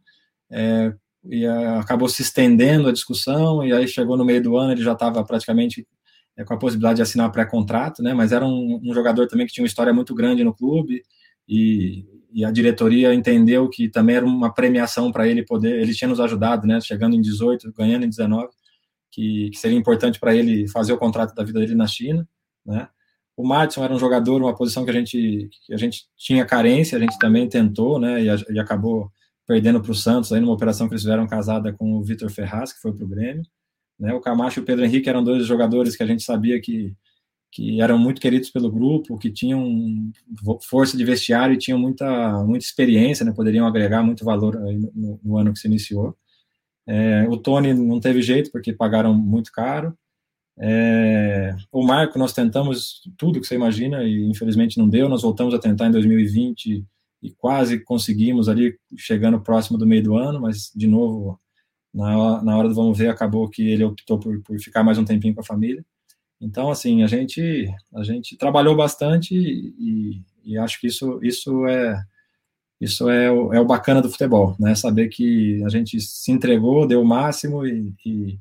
[0.51, 0.93] é,
[1.23, 4.93] e acabou se estendendo a discussão, e aí chegou no meio do ano, ele já
[4.93, 5.87] estava praticamente
[6.38, 8.13] é, com a possibilidade de assinar pré-contrato, né?
[8.13, 11.01] Mas era um, um, jogador também que tinha uma história muito grande no clube
[11.47, 15.81] e, e a diretoria entendeu que também era uma premiação para ele poder.
[15.81, 16.79] Ele tinha nos ajudado, né?
[16.79, 18.49] Chegando em 18, ganhando em 19,
[19.11, 22.27] que, que seria importante para ele fazer o contrato da vida dele na China,
[22.65, 22.88] né?
[23.35, 26.97] O Madison era um jogador, uma posição que a gente que a gente tinha carência,
[26.97, 28.21] a gente também tentou, né?
[28.23, 29.11] E, e acabou
[29.47, 32.73] perdendo para o Santos aí numa operação que eles fizeram casada com o Vitor Ferraz,
[32.73, 33.43] que foi para o Grêmio.
[33.99, 34.13] Né?
[34.13, 36.93] O Camacho e o Pedro Henrique eram dois jogadores que a gente sabia que,
[37.51, 40.11] que eram muito queridos pelo grupo, que tinham
[40.69, 43.31] força de vestiário e tinham muita, muita experiência, né?
[43.31, 44.59] poderiam agregar muito valor
[44.93, 46.15] no, no ano que se iniciou.
[46.87, 49.97] É, o Tony não teve jeito, porque pagaram muito caro.
[50.59, 55.09] É, o Marco, nós tentamos tudo que você imagina e infelizmente não deu.
[55.09, 56.85] Nós voltamos a tentar em 2020
[57.21, 61.39] e quase conseguimos ali, chegando próximo do meio do ano, mas de novo
[61.97, 65.05] na, na hora do vamos ver, acabou que ele optou por, por ficar mais um
[65.05, 65.83] tempinho com a família.
[66.39, 71.99] Então, assim, a gente, a gente trabalhou bastante e, e acho que isso, isso é
[72.79, 74.75] isso é o, é o bacana do futebol, né?
[74.75, 78.39] Saber que a gente se entregou, deu o máximo e, e,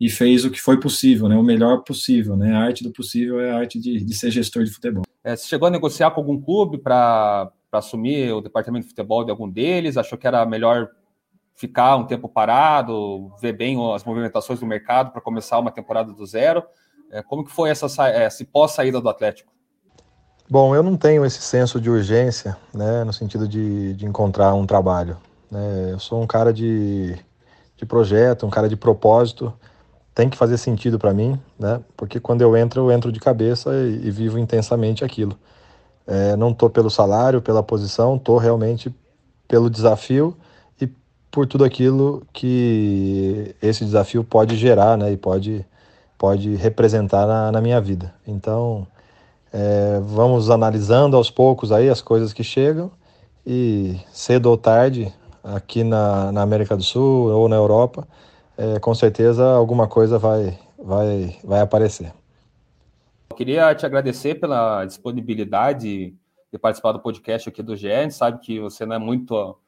[0.00, 1.36] e, fez o que foi possível, né?
[1.36, 2.54] O melhor possível, né?
[2.54, 5.04] A arte do possível é a arte de, de ser gestor de futebol.
[5.22, 9.30] É, você chegou a negociar com algum clube para assumir o departamento de futebol de
[9.30, 9.98] algum deles?
[9.98, 10.88] Achou que era melhor
[11.54, 16.26] ficar um tempo parado, ver bem as movimentações do mercado para começar uma temporada do
[16.26, 16.62] zero.
[17.10, 17.86] É, como que foi essa,
[18.26, 19.52] esse pós-saída do Atlético?
[20.50, 24.66] Bom, eu não tenho esse senso de urgência, né, no sentido de, de encontrar um
[24.66, 25.16] trabalho.
[25.50, 25.92] Né?
[25.92, 27.16] Eu sou um cara de,
[27.76, 29.52] de projeto, um cara de propósito,
[30.14, 31.80] tem que fazer sentido para mim, né?
[31.96, 35.36] Porque quando eu entro, eu entro de cabeça e, e vivo intensamente aquilo.
[36.06, 38.94] É, não tô pelo salário, pela posição, tô realmente
[39.48, 40.36] pelo desafio
[41.34, 45.10] por tudo aquilo que esse desafio pode gerar, né?
[45.10, 45.66] E pode
[46.16, 48.14] pode representar na, na minha vida.
[48.24, 48.86] Então,
[49.52, 52.88] é, vamos analisando aos poucos aí as coisas que chegam
[53.44, 55.12] e cedo ou tarde
[55.42, 58.06] aqui na, na América do Sul ou na Europa,
[58.56, 62.14] é, com certeza alguma coisa vai, vai, vai aparecer.
[63.30, 66.14] Eu queria te agradecer pela disponibilidade
[66.52, 67.90] de participar do podcast aqui do GE.
[67.90, 69.58] A gente sabe que você não é muito.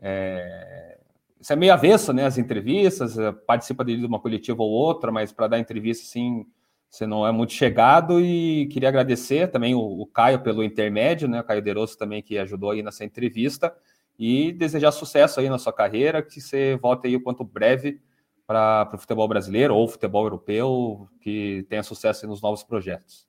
[0.00, 0.95] É,
[1.40, 2.24] você é meio avesso, né?
[2.24, 3.16] As entrevistas,
[3.46, 6.46] participa de uma coletiva ou outra, mas para dar entrevista, assim,
[6.88, 11.40] você não é muito chegado e queria agradecer também o, o Caio pelo intermédio, né?
[11.40, 13.74] O Caio Derosso também que ajudou aí nessa entrevista
[14.18, 18.00] e desejar sucesso aí na sua carreira, que você volte aí o quanto breve
[18.46, 23.26] para o futebol brasileiro ou futebol europeu, que tenha sucesso nos novos projetos.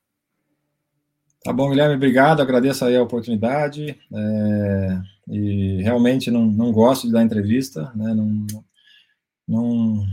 [1.44, 7.14] Tá bom, Guilherme, obrigado, agradeço aí a oportunidade, é, e realmente não, não gosto de
[7.14, 8.46] dar entrevista, né, não,
[9.48, 10.06] não,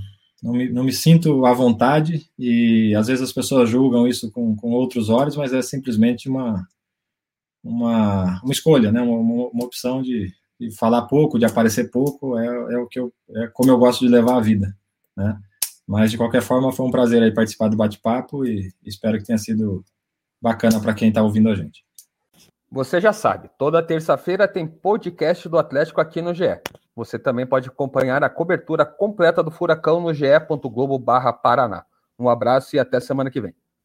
[0.42, 4.54] não, me, não me sinto à vontade, e às vezes as pessoas julgam isso com,
[4.54, 6.68] com outros olhos, mas é simplesmente uma,
[7.64, 12.46] uma, uma escolha, né, uma, uma opção de, de falar pouco, de aparecer pouco, é,
[12.74, 14.76] é o que eu, é como eu gosto de levar a vida,
[15.16, 15.38] né?
[15.86, 19.36] Mas de qualquer forma foi um prazer aí participar do bate-papo e espero que tenha
[19.36, 19.84] sido
[20.44, 21.82] bacana para quem está ouvindo a gente.
[22.70, 26.60] Você já sabe, toda terça-feira tem podcast do Atlético aqui no GE.
[26.94, 31.86] Você também pode acompanhar a cobertura completa do Furacão no ge.globo/paraná.
[32.18, 33.54] Um abraço e até semana que vem.